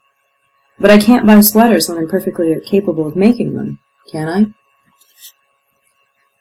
But 0.79 0.91
I 0.91 0.99
can't 0.99 1.25
buy 1.25 1.39
sweaters 1.41 1.87
when 1.87 1.97
I'm 1.97 2.09
perfectly 2.09 2.53
capable 2.65 3.07
of 3.07 3.15
making 3.15 3.55
them, 3.55 3.79
can 4.11 4.27
I? 4.27 4.45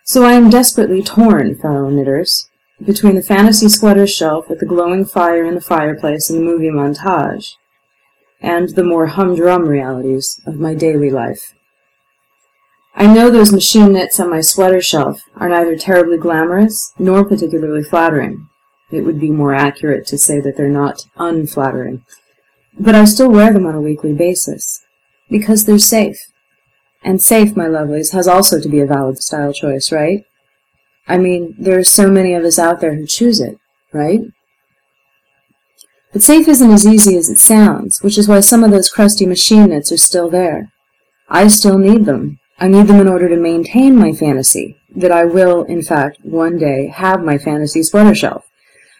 So 0.05 0.25
I 0.25 0.33
am 0.33 0.51
desperately 0.51 1.03
torn, 1.03 1.55
fellow 1.57 1.89
knitters, 1.89 2.51
between 2.85 3.15
the 3.15 3.23
fantasy 3.23 3.69
sweater 3.69 4.07
shelf 4.07 4.49
with 4.49 4.61
the 4.61 4.67
glowing 4.67 5.05
fire 5.05 5.45
in 5.45 5.55
the 5.55 5.61
fireplace 5.61 6.29
and 6.29 6.41
the 6.41 6.45
movie 6.45 6.71
montage, 6.71 7.53
and 8.41 8.71
the 8.71 8.85
more 8.85 9.07
humdrum 9.07 9.67
realities 9.67 10.41
of 10.47 10.61
my 10.61 10.75
daily 10.75 11.11
life. 11.11 11.55
I 12.95 13.13
know 13.13 13.31
those 13.31 13.53
machine 13.53 13.93
knits 13.93 14.19
on 14.21 14.31
my 14.31 14.41
sweater 14.41 14.81
shelf 14.81 15.23
are 15.37 15.49
neither 15.49 15.77
terribly 15.77 16.19
glamorous 16.19 16.93
nor 16.99 17.25
particularly 17.25 17.83
flattering. 17.83 18.49
It 18.91 19.03
would 19.03 19.21
be 19.21 19.31
more 19.31 19.55
accurate 19.55 20.07
to 20.09 20.19
say 20.19 20.41
that 20.41 20.57
they're 20.57 20.69
not 20.69 21.07
unflattering. 21.17 22.05
But 22.79 22.95
I 22.95 23.05
still 23.05 23.31
wear 23.31 23.53
them 23.53 23.67
on 23.67 23.75
a 23.75 23.81
weekly 23.81 24.13
basis, 24.13 24.85
because 25.29 25.65
they're 25.65 25.79
safe. 25.79 26.19
And 27.03 27.23
safe, 27.23 27.57
my 27.57 27.67
lovelies, 27.67 28.13
has 28.13 28.29
also 28.29 28.61
to 28.61 28.69
be 28.69 28.81
a 28.81 28.87
valid 28.87 29.19
style 29.19 29.53
choice, 29.53 29.91
right? 29.93 30.25
I 31.09 31.19
mean, 31.19 31.55
there 31.59 31.79
are 31.79 31.85
so 31.85 32.11
many 32.11 32.35
of 32.35 32.45
us 32.45 32.59
out 32.59 32.81
there 32.81 32.97
who 32.97 33.07
choose 33.07 33.41
it, 33.41 33.59
right? 33.93 34.21
But 36.13 36.23
safe 36.23 36.49
isn't 36.49 36.71
as 36.71 36.87
easy 36.87 37.17
as 37.17 37.29
it 37.29 37.39
sounds, 37.39 38.03
which 38.03 38.19
is 38.19 38.27
why 38.27 38.41
some 38.41 38.65
of 38.65 38.71
those 38.71 38.91
crusty 38.91 39.27
machine 39.27 39.69
knits 39.69 39.93
are 39.93 39.99
still 39.99 40.31
there. 40.31 40.73
I 41.29 41.49
still 41.49 41.79
need 41.79 42.07
them. 42.07 42.39
I 42.59 42.69
need 42.69 42.87
them 42.87 43.01
in 43.01 43.09
order 43.09 43.29
to 43.29 43.37
maintain 43.37 43.97
my 43.97 44.13
fantasy, 44.13 44.79
that 44.95 45.13
I 45.13 45.25
will, 45.25 45.65
in 45.65 45.83
fact, 45.83 46.19
one 46.23 46.59
day 46.59 46.87
have 46.89 47.23
my 47.23 47.37
fantasy 47.37 47.83
sweater 47.83 48.15
shelf. 48.15 48.46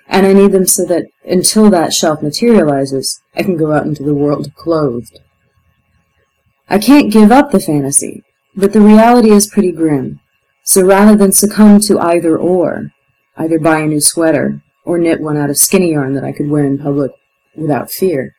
And 0.09 0.27
I 0.27 0.33
need 0.33 0.53
them 0.53 0.67
so 0.67 0.85
that 0.87 1.07
until 1.25 1.71
that 1.71 1.93
shelf 1.93 2.23
materializes, 2.23 3.21
I 3.35 3.43
can 3.43 3.57
go 3.57 3.73
out 3.73 3.87
into 3.87 4.03
the 4.03 4.15
world 4.15 4.55
clothed. 4.55 5.19
I 6.69 6.79
can't 6.79 7.13
give 7.13 7.31
up 7.31 7.51
the 7.51 7.61
fantasy, 7.61 8.23
but 8.55 8.73
the 8.73 8.81
reality 8.81 9.31
is 9.31 9.47
pretty 9.47 9.73
grim. 9.73 10.21
So 10.65 10.85
rather 10.85 11.17
than 11.17 11.33
succumb 11.33 11.81
to 11.81 11.99
either 11.99 12.37
or, 12.37 12.93
either 13.37 13.59
buy 13.59 13.81
a 13.81 13.87
new 13.87 14.01
sweater 14.01 14.63
or 14.85 14.99
knit 14.99 15.21
one 15.21 15.37
out 15.37 15.51
of 15.51 15.59
skinny 15.59 15.93
yarn 15.93 16.15
that 16.15 16.25
I 16.25 16.33
could 16.33 16.49
wear 16.49 16.65
in 16.65 16.79
public 16.79 17.13
without 17.55 17.91
fear, 17.91 18.35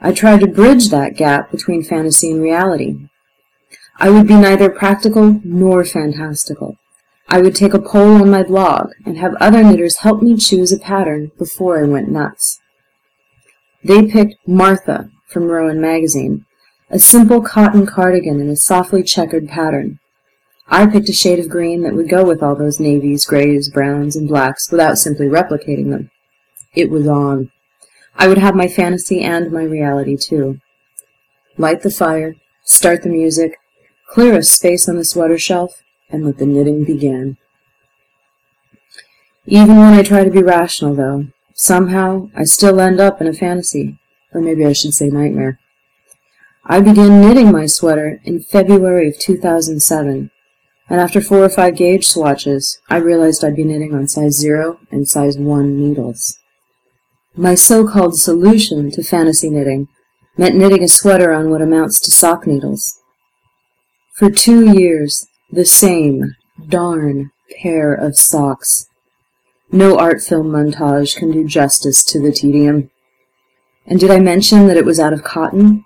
I 0.00 0.12
tried 0.12 0.40
to 0.40 0.46
bridge 0.46 0.90
that 0.90 1.16
gap 1.16 1.50
between 1.50 1.82
fantasy 1.82 2.30
and 2.30 2.42
reality. 2.42 2.98
I 3.96 4.10
would 4.10 4.26
be 4.26 4.34
neither 4.34 4.70
practical 4.70 5.40
nor 5.44 5.84
fantastical. 5.84 6.76
I 7.34 7.40
would 7.40 7.56
take 7.56 7.74
a 7.74 7.80
poll 7.80 8.22
on 8.22 8.30
my 8.30 8.44
blog 8.44 8.92
and 9.04 9.18
have 9.18 9.34
other 9.40 9.64
knitters 9.64 9.96
help 9.96 10.22
me 10.22 10.36
choose 10.36 10.70
a 10.70 10.78
pattern 10.78 11.32
before 11.36 11.82
I 11.82 11.88
went 11.88 12.08
nuts. 12.08 12.60
They 13.82 14.06
picked 14.06 14.36
Martha 14.46 15.10
from 15.26 15.48
Rowan 15.48 15.80
magazine, 15.80 16.46
a 16.90 17.00
simple 17.00 17.42
cotton 17.42 17.86
cardigan 17.86 18.40
in 18.40 18.48
a 18.48 18.54
softly 18.54 19.02
checkered 19.02 19.48
pattern. 19.48 19.98
I 20.68 20.86
picked 20.86 21.08
a 21.08 21.12
shade 21.12 21.40
of 21.40 21.48
green 21.48 21.82
that 21.82 21.94
would 21.94 22.08
go 22.08 22.24
with 22.24 22.40
all 22.40 22.54
those 22.54 22.78
navies, 22.78 23.24
grays, 23.24 23.68
browns, 23.68 24.14
and 24.14 24.28
blacks 24.28 24.70
without 24.70 24.98
simply 24.98 25.26
replicating 25.26 25.90
them. 25.90 26.12
It 26.72 26.88
was 26.88 27.08
on. 27.08 27.50
I 28.14 28.28
would 28.28 28.38
have 28.38 28.54
my 28.54 28.68
fantasy 28.68 29.22
and 29.22 29.50
my 29.50 29.64
reality, 29.64 30.16
too. 30.16 30.60
Light 31.58 31.82
the 31.82 31.90
fire, 31.90 32.36
start 32.62 33.02
the 33.02 33.08
music, 33.08 33.56
clear 34.08 34.38
a 34.38 34.44
space 34.44 34.88
on 34.88 34.94
the 34.94 35.04
sweater 35.04 35.36
shelf, 35.36 35.80
and 36.14 36.24
let 36.24 36.38
the 36.38 36.46
knitting 36.46 36.84
begin. 36.84 37.36
Even 39.46 39.76
when 39.76 39.92
I 39.92 40.02
try 40.02 40.24
to 40.24 40.30
be 40.30 40.42
rational, 40.42 40.94
though, 40.94 41.26
somehow 41.54 42.30
I 42.34 42.44
still 42.44 42.80
end 42.80 43.00
up 43.00 43.20
in 43.20 43.26
a 43.26 43.32
fantasy, 43.32 43.98
or 44.32 44.40
maybe 44.40 44.64
I 44.64 44.72
should 44.72 44.94
say 44.94 45.08
nightmare. 45.08 45.58
I 46.64 46.80
began 46.80 47.20
knitting 47.20 47.52
my 47.52 47.66
sweater 47.66 48.20
in 48.24 48.40
February 48.40 49.08
of 49.08 49.18
2007, 49.18 50.30
and 50.88 51.00
after 51.00 51.20
four 51.20 51.44
or 51.44 51.50
five 51.50 51.76
gauge 51.76 52.06
swatches, 52.06 52.78
I 52.88 52.96
realized 52.98 53.44
I'd 53.44 53.56
be 53.56 53.64
knitting 53.64 53.94
on 53.94 54.08
size 54.08 54.38
0 54.38 54.78
and 54.90 55.08
size 55.08 55.36
1 55.36 55.78
needles. 55.78 56.38
My 57.36 57.54
so-called 57.54 58.16
solution 58.18 58.90
to 58.92 59.02
fantasy 59.02 59.50
knitting 59.50 59.88
meant 60.38 60.56
knitting 60.56 60.82
a 60.82 60.88
sweater 60.88 61.32
on 61.32 61.50
what 61.50 61.60
amounts 61.60 61.98
to 62.00 62.10
sock 62.10 62.46
needles. 62.46 63.00
For 64.14 64.30
two 64.30 64.72
years, 64.72 65.26
the 65.54 65.64
same 65.64 66.34
darn 66.68 67.30
pair 67.60 67.94
of 67.94 68.16
socks. 68.16 68.88
No 69.70 69.98
art 69.98 70.22
film 70.22 70.48
montage 70.48 71.16
can 71.16 71.30
do 71.30 71.46
justice 71.46 72.04
to 72.06 72.20
the 72.20 72.32
tedium. 72.32 72.90
And 73.86 74.00
did 74.00 74.10
I 74.10 74.20
mention 74.20 74.66
that 74.66 74.76
it 74.76 74.84
was 74.84 75.00
out 75.00 75.12
of 75.12 75.24
cotton? 75.24 75.84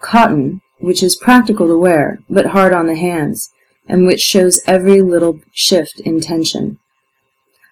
Cotton, 0.00 0.62
which 0.78 1.02
is 1.02 1.16
practical 1.16 1.66
to 1.66 1.78
wear, 1.78 2.20
but 2.28 2.46
hard 2.46 2.72
on 2.72 2.86
the 2.86 2.96
hands, 2.96 3.50
and 3.86 4.06
which 4.06 4.20
shows 4.20 4.60
every 4.66 5.02
little 5.02 5.40
shift 5.52 6.00
in 6.00 6.20
tension. 6.20 6.78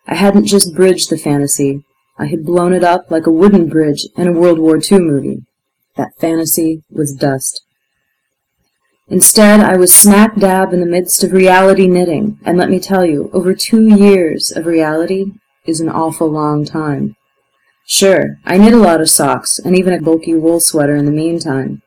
I 0.06 0.14
hadn't 0.14 0.46
just 0.46 0.74
bridged 0.74 1.10
the 1.10 1.18
fantasy, 1.18 1.84
I 2.18 2.26
had 2.26 2.44
blown 2.44 2.72
it 2.72 2.82
up 2.82 3.10
like 3.10 3.26
a 3.26 3.32
wooden 3.32 3.68
bridge 3.68 4.06
in 4.16 4.26
a 4.26 4.32
World 4.32 4.58
War 4.58 4.76
II 4.76 4.98
movie. 4.98 5.44
That 5.96 6.18
fantasy 6.18 6.82
was 6.90 7.14
dust. 7.14 7.62
Instead, 9.10 9.60
I 9.60 9.76
was 9.76 9.94
smack 9.94 10.36
dab 10.36 10.72
in 10.72 10.80
the 10.80 10.86
midst 10.86 11.24
of 11.24 11.32
reality 11.32 11.88
knitting, 11.88 12.38
and 12.44 12.58
let 12.58 12.68
me 12.68 12.78
tell 12.78 13.06
you, 13.06 13.30
over 13.32 13.54
two 13.54 13.88
years 13.88 14.50
of 14.50 14.66
reality 14.66 15.32
is 15.64 15.80
an 15.80 15.88
awful 15.88 16.30
long 16.30 16.66
time. 16.66 17.16
Sure, 17.86 18.38
I 18.44 18.58
knit 18.58 18.74
a 18.74 18.76
lot 18.76 19.00
of 19.00 19.08
socks, 19.08 19.58
and 19.58 19.76
even 19.76 19.94
a 19.94 20.02
bulky 20.02 20.34
wool 20.34 20.60
sweater 20.60 20.94
in 20.94 21.06
the 21.06 21.10
meantime, 21.10 21.80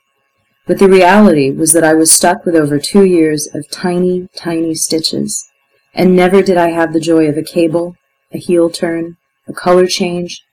but 0.66 0.80
the 0.80 0.90
reality 0.90 1.52
was 1.52 1.74
that 1.74 1.84
I 1.84 1.94
was 1.94 2.12
stuck 2.12 2.46
with 2.46 2.56
over 2.56 2.80
two 2.80 3.04
years 3.04 3.48
of 3.54 3.70
tiny, 3.70 4.28
tiny 4.36 4.74
stitches, 4.74 5.48
and 5.94 6.16
never 6.16 6.42
did 6.42 6.58
I 6.58 6.70
have 6.70 6.94
the 6.94 7.00
joy 7.00 7.28
of 7.28 7.38
a 7.38 7.44
cable, 7.44 7.96
a 8.32 8.38
heel 8.38 8.70
turn, 8.70 9.18
a 9.48 9.54
color 9.54 9.86
change, 9.86 10.44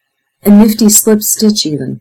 a 0.45 0.51
nifty 0.51 0.89
slip 0.89 1.23
stitch 1.23 1.65
even. 1.65 2.01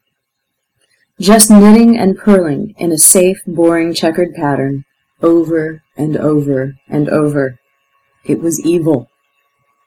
Just 1.19 1.49
knitting 1.49 1.97
and 1.97 2.17
purling 2.17 2.75
in 2.77 2.91
a 2.91 2.97
safe, 2.97 3.37
boring 3.47 3.93
checkered 3.93 4.35
pattern, 4.35 4.85
over 5.21 5.81
and 5.95 6.15
over 6.15 6.75
and 6.87 7.09
over. 7.09 7.59
It 8.23 8.39
was 8.39 8.63
evil. 8.63 9.09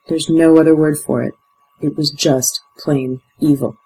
There's 0.09 0.29
no 0.29 0.59
other 0.59 0.75
word 0.75 0.99
for 0.99 1.23
it. 1.23 1.35
It 1.81 1.97
was 1.97 2.11
just 2.11 2.61
plain 2.77 3.21
evil. 3.39 3.77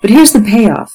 But 0.00 0.10
here's 0.10 0.32
the 0.32 0.40
payoff. 0.40 0.94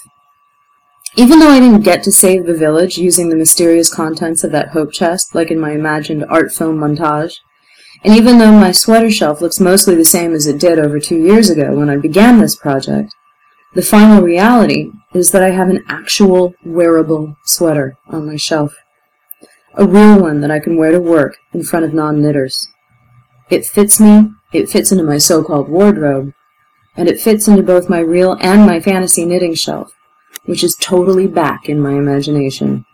Even 1.15 1.39
though 1.39 1.51
I 1.51 1.59
didn't 1.59 1.81
get 1.81 2.01
to 2.03 2.11
save 2.11 2.47
the 2.47 2.55
village 2.55 2.97
using 2.97 3.29
the 3.29 3.35
mysterious 3.35 3.93
contents 3.93 4.43
of 4.43 4.51
that 4.51 4.69
hope 4.69 4.91
chest, 4.91 5.35
like 5.35 5.51
in 5.51 5.59
my 5.59 5.73
imagined 5.73 6.25
art 6.27 6.51
film 6.51 6.79
montage, 6.79 7.35
and 8.03 8.15
even 8.15 8.39
though 8.39 8.51
my 8.51 8.71
sweater 8.71 9.11
shelf 9.11 9.41
looks 9.41 9.59
mostly 9.59 9.93
the 9.95 10.05
same 10.05 10.33
as 10.33 10.47
it 10.47 10.59
did 10.59 10.79
over 10.79 10.99
two 10.99 11.17
years 11.17 11.51
ago 11.51 11.75
when 11.75 11.89
I 11.89 11.97
began 11.97 12.39
this 12.39 12.55
project, 12.55 13.13
the 13.73 13.81
final 13.81 14.21
reality 14.21 14.91
is 15.13 15.31
that 15.31 15.43
I 15.43 15.51
have 15.51 15.69
an 15.69 15.83
actual 15.87 16.53
wearable 16.63 17.35
sweater 17.45 17.97
on 18.07 18.27
my 18.27 18.35
shelf. 18.35 18.75
A 19.75 19.85
real 19.85 20.19
one 20.19 20.41
that 20.41 20.51
I 20.51 20.59
can 20.59 20.77
wear 20.77 20.91
to 20.91 20.99
work 20.99 21.37
in 21.53 21.63
front 21.63 21.85
of 21.85 21.93
non-knitters. 21.93 22.67
It 23.49 23.65
fits 23.65 23.99
me, 23.99 24.29
it 24.51 24.69
fits 24.69 24.91
into 24.91 25.03
my 25.03 25.17
so-called 25.17 25.69
wardrobe, 25.69 26.33
and 26.95 27.09
it 27.09 27.19
fits 27.19 27.47
into 27.47 27.63
both 27.63 27.89
my 27.89 27.99
real 27.99 28.37
and 28.39 28.65
my 28.65 28.79
fantasy 28.79 29.25
knitting 29.25 29.55
shelf, 29.55 29.91
which 30.45 30.63
is 30.63 30.75
totally 30.79 31.27
back 31.27 31.67
in 31.67 31.79
my 31.79 31.93
imagination. 31.93 32.85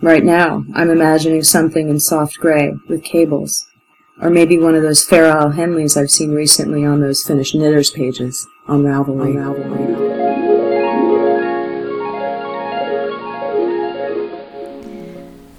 Right 0.00 0.24
now, 0.24 0.64
I'm 0.74 0.88
imagining 0.88 1.42
something 1.42 1.90
in 1.90 2.00
soft 2.00 2.38
gray 2.38 2.72
with 2.88 3.04
cables, 3.04 3.66
or 4.22 4.30
maybe 4.30 4.58
one 4.58 4.74
of 4.74 4.82
those 4.82 5.04
Fair 5.04 5.26
Isle 5.30 5.52
Henleys 5.52 6.00
I've 6.00 6.10
seen 6.10 6.30
recently 6.30 6.86
on 6.86 7.00
those 7.00 7.22
Finnish 7.22 7.54
knitters 7.54 7.90
pages 7.90 8.46
on 8.70 8.84
Ravelry. 8.84 9.34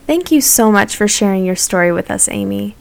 Thank 0.07 0.31
you 0.31 0.41
so 0.41 0.71
much 0.71 0.95
for 0.95 1.07
sharing 1.07 1.45
your 1.45 1.55
story 1.55 1.91
with 1.91 2.09
us, 2.09 2.29
Amy. 2.29 2.75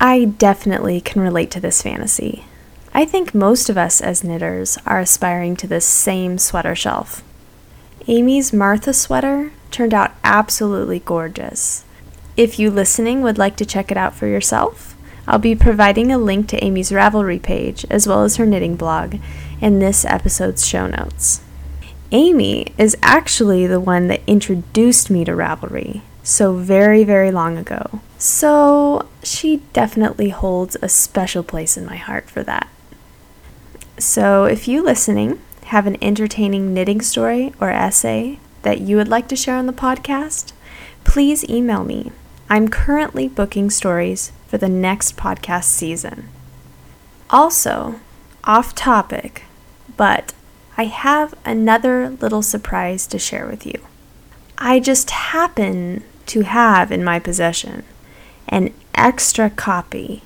I 0.00 0.24
definitely 0.24 1.00
can 1.00 1.22
relate 1.22 1.50
to 1.52 1.60
this 1.60 1.80
fantasy. 1.80 2.44
I 2.92 3.04
think 3.04 3.34
most 3.34 3.70
of 3.70 3.78
us 3.78 4.00
as 4.00 4.24
knitters 4.24 4.78
are 4.84 4.98
aspiring 4.98 5.56
to 5.56 5.66
this 5.68 5.86
same 5.86 6.38
sweater 6.38 6.74
shelf. 6.74 7.22
Amy's 8.08 8.52
Martha 8.52 8.92
sweater 8.92 9.52
turned 9.70 9.94
out 9.94 10.12
absolutely 10.24 10.98
gorgeous. 10.98 11.84
If 12.36 12.58
you 12.58 12.70
listening 12.70 13.22
would 13.22 13.38
like 13.38 13.56
to 13.56 13.66
check 13.66 13.92
it 13.92 13.96
out 13.96 14.14
for 14.14 14.26
yourself, 14.26 14.96
I'll 15.26 15.38
be 15.38 15.54
providing 15.54 16.10
a 16.10 16.18
link 16.18 16.48
to 16.48 16.64
Amy's 16.64 16.90
Ravelry 16.90 17.40
page 17.40 17.86
as 17.88 18.08
well 18.08 18.24
as 18.24 18.36
her 18.36 18.46
knitting 18.46 18.76
blog 18.76 19.16
in 19.62 19.78
this 19.78 20.04
episode's 20.04 20.66
show 20.66 20.86
notes. 20.86 21.40
Amy 22.10 22.74
is 22.76 22.96
actually 23.02 23.66
the 23.66 23.80
one 23.80 24.08
that 24.08 24.20
introduced 24.26 25.08
me 25.08 25.24
to 25.24 25.32
Ravelry, 25.32 26.02
so 26.22 26.54
very, 26.54 27.04
very 27.04 27.30
long 27.30 27.56
ago. 27.56 28.00
So 28.18 29.08
she 29.22 29.62
definitely 29.72 30.28
holds 30.28 30.76
a 30.82 30.88
special 30.88 31.42
place 31.42 31.78
in 31.78 31.86
my 31.86 31.96
heart 31.96 32.28
for 32.28 32.42
that. 32.42 32.68
So, 33.98 34.44
if 34.44 34.66
you 34.66 34.82
listening 34.82 35.40
have 35.66 35.86
an 35.86 35.96
entertaining 36.02 36.74
knitting 36.74 37.00
story 37.00 37.54
or 37.60 37.70
essay 37.70 38.40
that 38.62 38.80
you 38.80 38.96
would 38.96 39.08
like 39.08 39.28
to 39.28 39.36
share 39.36 39.56
on 39.56 39.66
the 39.66 39.72
podcast, 39.72 40.52
please 41.04 41.48
email 41.48 41.84
me. 41.84 42.10
I'm 42.50 42.68
currently 42.68 43.28
booking 43.28 43.70
stories 43.70 44.32
for 44.48 44.58
the 44.58 44.68
next 44.68 45.16
podcast 45.16 45.64
season. 45.64 46.28
Also, 47.30 48.00
off 48.44 48.74
topic, 48.74 49.44
but 49.96 50.32
I 50.76 50.84
have 50.84 51.34
another 51.44 52.10
little 52.10 52.42
surprise 52.42 53.06
to 53.08 53.18
share 53.18 53.46
with 53.46 53.66
you. 53.66 53.80
I 54.58 54.80
just 54.80 55.10
happen 55.10 56.04
to 56.26 56.42
have 56.42 56.92
in 56.92 57.04
my 57.04 57.18
possession 57.18 57.84
an 58.48 58.72
extra 58.94 59.50
copy 59.50 60.22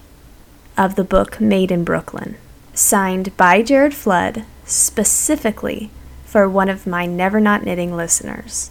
of 0.76 0.94
the 0.94 1.04
book 1.04 1.40
Made 1.40 1.70
in 1.70 1.84
Brooklyn 1.84 2.36
signed 2.74 3.34
by 3.36 3.62
Jared 3.62 3.94
Flood 3.94 4.44
specifically 4.64 5.90
for 6.24 6.48
one 6.48 6.68
of 6.68 6.86
my 6.86 7.06
Never 7.06 7.40
Not 7.40 7.64
Knitting 7.64 7.96
listeners. 7.96 8.70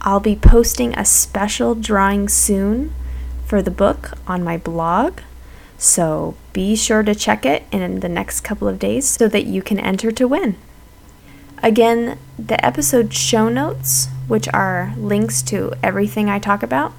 I'll 0.00 0.20
be 0.20 0.36
posting 0.36 0.94
a 0.94 1.04
special 1.04 1.74
drawing 1.74 2.28
soon 2.28 2.94
for 3.46 3.62
the 3.62 3.70
book 3.70 4.12
on 4.26 4.44
my 4.44 4.56
blog, 4.56 5.20
so 5.78 6.36
be 6.52 6.76
sure 6.76 7.02
to 7.02 7.14
check 7.14 7.44
it 7.44 7.64
in 7.72 8.00
the 8.00 8.08
next 8.08 8.40
couple 8.40 8.68
of 8.68 8.78
days 8.78 9.06
so 9.08 9.28
that 9.28 9.46
you 9.46 9.62
can 9.62 9.78
enter 9.78 10.10
to 10.12 10.28
win. 10.28 10.56
Again, 11.62 12.18
the 12.38 12.62
episode 12.64 13.14
show 13.14 13.48
notes, 13.48 14.08
which 14.28 14.48
are 14.52 14.92
links 14.96 15.42
to 15.44 15.72
everything 15.82 16.28
I 16.28 16.38
talk 16.38 16.62
about, 16.62 16.92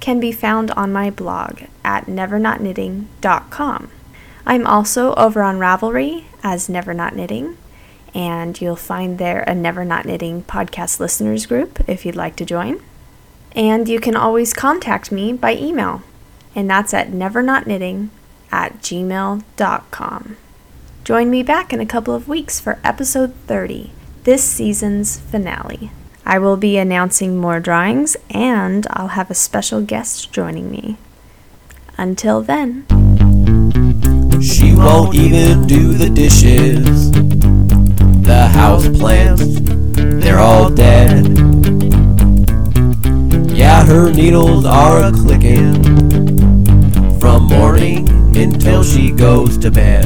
can 0.00 0.18
be 0.18 0.32
found 0.32 0.70
on 0.72 0.92
my 0.92 1.10
blog 1.10 1.62
at 1.84 2.06
nevernotknitting.com. 2.06 3.90
I'm 4.46 4.66
also 4.66 5.14
over 5.14 5.42
on 5.42 5.58
Ravelry 5.58 6.24
as 6.42 6.68
Never 6.68 6.94
Not 6.94 7.14
Knitting, 7.14 7.56
and 8.14 8.60
you'll 8.60 8.76
find 8.76 9.18
there 9.18 9.44
a 9.46 9.54
Never 9.54 9.84
Not 9.84 10.06
Knitting 10.06 10.42
podcast 10.44 10.98
listeners 10.98 11.46
group 11.46 11.78
if 11.88 12.04
you'd 12.04 12.16
like 12.16 12.36
to 12.36 12.44
join. 12.44 12.82
And 13.52 13.88
you 13.88 14.00
can 14.00 14.16
always 14.16 14.52
contact 14.52 15.12
me 15.12 15.32
by 15.32 15.54
email, 15.54 16.02
and 16.54 16.68
that's 16.68 16.94
at 16.94 17.10
nevernotknitting 17.10 18.08
at 18.52 18.80
gmail.com. 18.80 20.36
Join 21.04 21.30
me 21.30 21.42
back 21.42 21.72
in 21.72 21.80
a 21.80 21.86
couple 21.86 22.14
of 22.14 22.28
weeks 22.28 22.60
for 22.60 22.78
episode 22.84 23.34
30, 23.46 23.90
this 24.24 24.44
season's 24.44 25.18
finale. 25.18 25.90
I 26.26 26.38
will 26.38 26.56
be 26.56 26.76
announcing 26.76 27.38
more 27.38 27.58
drawings, 27.58 28.16
and 28.28 28.86
I'll 28.90 29.08
have 29.08 29.30
a 29.30 29.34
special 29.34 29.80
guest 29.80 30.32
joining 30.32 30.70
me. 30.70 30.98
Until 31.96 32.42
then. 32.42 32.86
She 34.40 34.74
won't 34.74 35.14
even 35.14 35.66
do 35.66 35.94
the 35.94 36.10
dishes. 36.10 37.10
The 38.22 38.48
house 38.52 38.88
plants, 38.88 39.44
they're 40.22 40.38
all 40.38 40.70
dead. 40.70 41.26
Yeah, 43.50 43.84
her 43.84 44.12
needles 44.12 44.64
are 44.64 45.04
a 45.04 45.12
clicking 45.12 45.99
morning 47.70 48.08
until 48.36 48.82
she 48.82 49.12
goes 49.12 49.56
to 49.56 49.70
bed. 49.70 50.04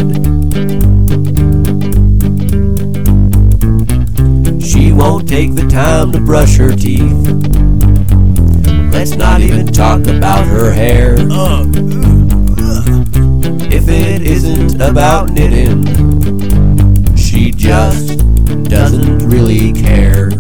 She 4.63 4.93
won't 4.93 5.27
take 5.27 5.55
the 5.55 5.67
time 5.67 6.13
to 6.13 6.21
brush 6.21 6.59
her 6.59 6.77
teeth. 6.77 7.27
Let's 8.93 9.15
not 9.17 9.41
even 9.41 9.67
talk 9.67 10.07
about 10.07 10.45
her 10.47 10.73
hair. 10.73 11.15
If 13.73 13.89
it 13.89 14.21
isn't 14.21 14.79
about 14.83 15.31
knitting, 15.31 15.87
she 17.17 17.51
just 17.51 18.19
doesn't 18.65 19.21
really 19.21 19.73
care. 19.73 20.31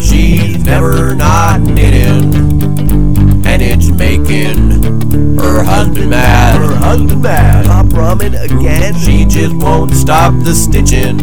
She's 0.00 0.64
never 0.64 1.14
not 1.14 1.60
knitting, 1.60 2.59
making 4.00 5.36
her 5.38 5.62
husband 5.62 6.08
mad. 6.08 6.58
Her 6.58 6.74
husband 6.74 7.22
mad. 7.22 7.66
Pop 7.66 7.86
ramen 7.88 8.32
again. 8.42 8.94
She 8.98 9.26
just 9.26 9.54
won't 9.54 9.92
stop 9.92 10.32
the 10.42 10.54
stitching, 10.54 11.20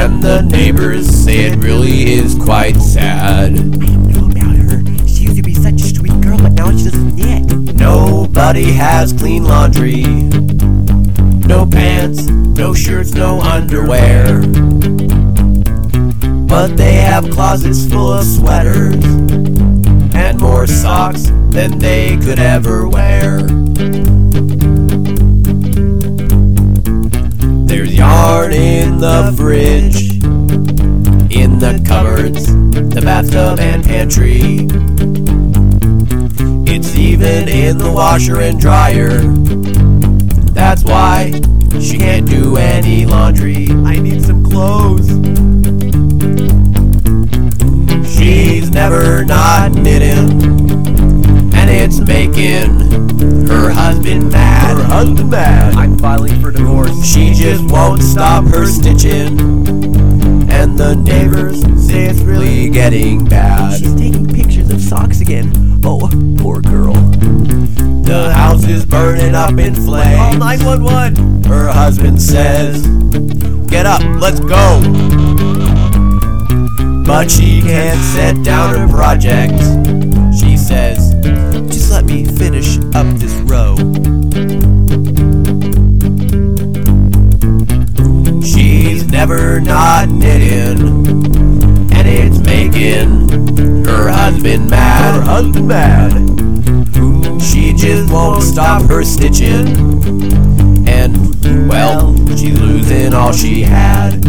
and 0.00 0.22
the 0.22 0.40
neighbors 0.50 1.06
say 1.06 1.40
it 1.50 1.56
really 1.58 2.14
is 2.14 2.34
quite 2.34 2.76
sad. 2.76 3.50
I 3.50 3.64
know 4.08 4.30
about 4.30 4.56
her. 4.56 4.78
She 5.06 5.24
used 5.24 5.36
to 5.36 5.42
be 5.42 5.54
such 5.54 5.74
a 5.74 5.94
sweet 5.94 6.18
girl, 6.22 6.38
but 6.38 6.52
now 6.52 6.70
she 6.70 6.84
doesn't 6.84 7.16
knit. 7.16 7.74
Nobody 7.76 8.72
has 8.72 9.12
clean 9.12 9.44
laundry. 9.44 10.04
No 11.46 11.66
pants, 11.66 12.22
no 12.62 12.72
shirts, 12.72 13.12
no 13.12 13.40
underwear. 13.40 14.40
But 16.48 16.76
they 16.78 16.94
have 16.94 17.30
closets 17.30 17.86
full 17.90 18.12
of 18.12 18.24
sweaters 18.24 19.51
and 20.22 20.40
more 20.40 20.68
socks 20.68 21.24
than 21.50 21.78
they 21.80 22.16
could 22.18 22.38
ever 22.38 22.88
wear. 22.88 23.38
There's 27.66 27.92
yarn 27.92 28.52
in 28.52 28.98
the 28.98 29.34
fridge, 29.36 30.22
in 31.36 31.58
the 31.58 31.82
cupboards, 31.84 32.46
the 32.46 33.00
bathtub 33.02 33.58
and 33.58 33.82
pantry. 33.84 34.68
It's 36.72 36.94
even 36.94 37.48
in 37.48 37.78
the 37.78 37.90
washer 37.90 38.40
and 38.40 38.60
dryer. 38.60 39.22
That's 40.52 40.84
why 40.84 41.32
she 41.80 41.98
can't 41.98 42.28
do 42.28 42.56
any 42.56 43.06
laundry. 43.06 43.66
I 43.70 43.96
need 43.96 44.22
some 44.24 44.44
clothes. 44.44 45.51
Never 48.72 49.24
not 49.24 49.72
knitting, 49.72 50.30
and 51.54 51.70
it's 51.70 52.00
making 52.00 52.90
her 53.46 53.70
husband 53.70 54.30
mad. 54.32 54.76
Her 54.76 54.84
husband 54.84 55.30
mad. 55.30 55.74
I'm 55.74 55.98
filing 55.98 56.40
for 56.40 56.50
divorce. 56.50 57.04
She 57.04 57.32
just 57.34 57.62
won't 57.70 58.02
stop 58.02 58.44
her 58.46 58.66
stitching, 58.66 59.38
and 60.50 60.78
the 60.78 60.94
neighbors 61.04 61.60
say 61.86 62.06
it's 62.06 62.20
really 62.20 62.70
getting 62.70 63.24
bad. 63.24 63.78
She's 63.78 63.94
taking 63.94 64.26
pictures 64.26 64.70
of 64.70 64.80
socks 64.80 65.20
again. 65.20 65.80
Oh, 65.84 66.08
poor 66.38 66.60
girl. 66.60 66.94
The 68.02 68.32
house 68.32 68.66
is 68.66 68.86
burning 68.86 69.34
up 69.34 69.58
in 69.58 69.74
flames. 69.74 70.16
Call 70.16 70.32
flames. 70.34 70.62
911. 70.62 71.44
Her 71.44 71.68
husband 71.68 72.20
says, 72.20 72.86
Get 73.68 73.86
up, 73.86 74.02
let's 74.20 74.40
go. 74.40 75.81
But 77.04 77.30
she 77.30 77.60
can't 77.60 78.00
set 78.00 78.44
down 78.44 78.76
her 78.76 78.88
project. 78.88 79.58
She 80.38 80.56
says, 80.56 81.14
Just 81.72 81.90
let 81.90 82.04
me 82.04 82.24
finish 82.24 82.78
up 82.94 83.06
this 83.18 83.32
row. 83.42 83.76
She's 88.42 89.08
never 89.08 89.60
not 89.60 90.08
knitting, 90.08 90.80
and 91.92 92.08
it's 92.08 92.38
making 92.38 93.84
her 93.84 94.08
husband 94.08 94.70
mad. 94.70 95.14
Her 95.14 95.22
husband 95.22 95.68
mad. 95.68 96.12
She 97.42 97.72
just 97.72 98.12
won't 98.12 98.42
stop 98.42 98.88
her 98.88 99.02
stitching, 99.02 99.66
and 100.88 101.68
well, 101.68 102.14
she's 102.36 102.58
losing 102.58 103.12
all 103.12 103.32
she 103.32 103.62
had. 103.62 104.24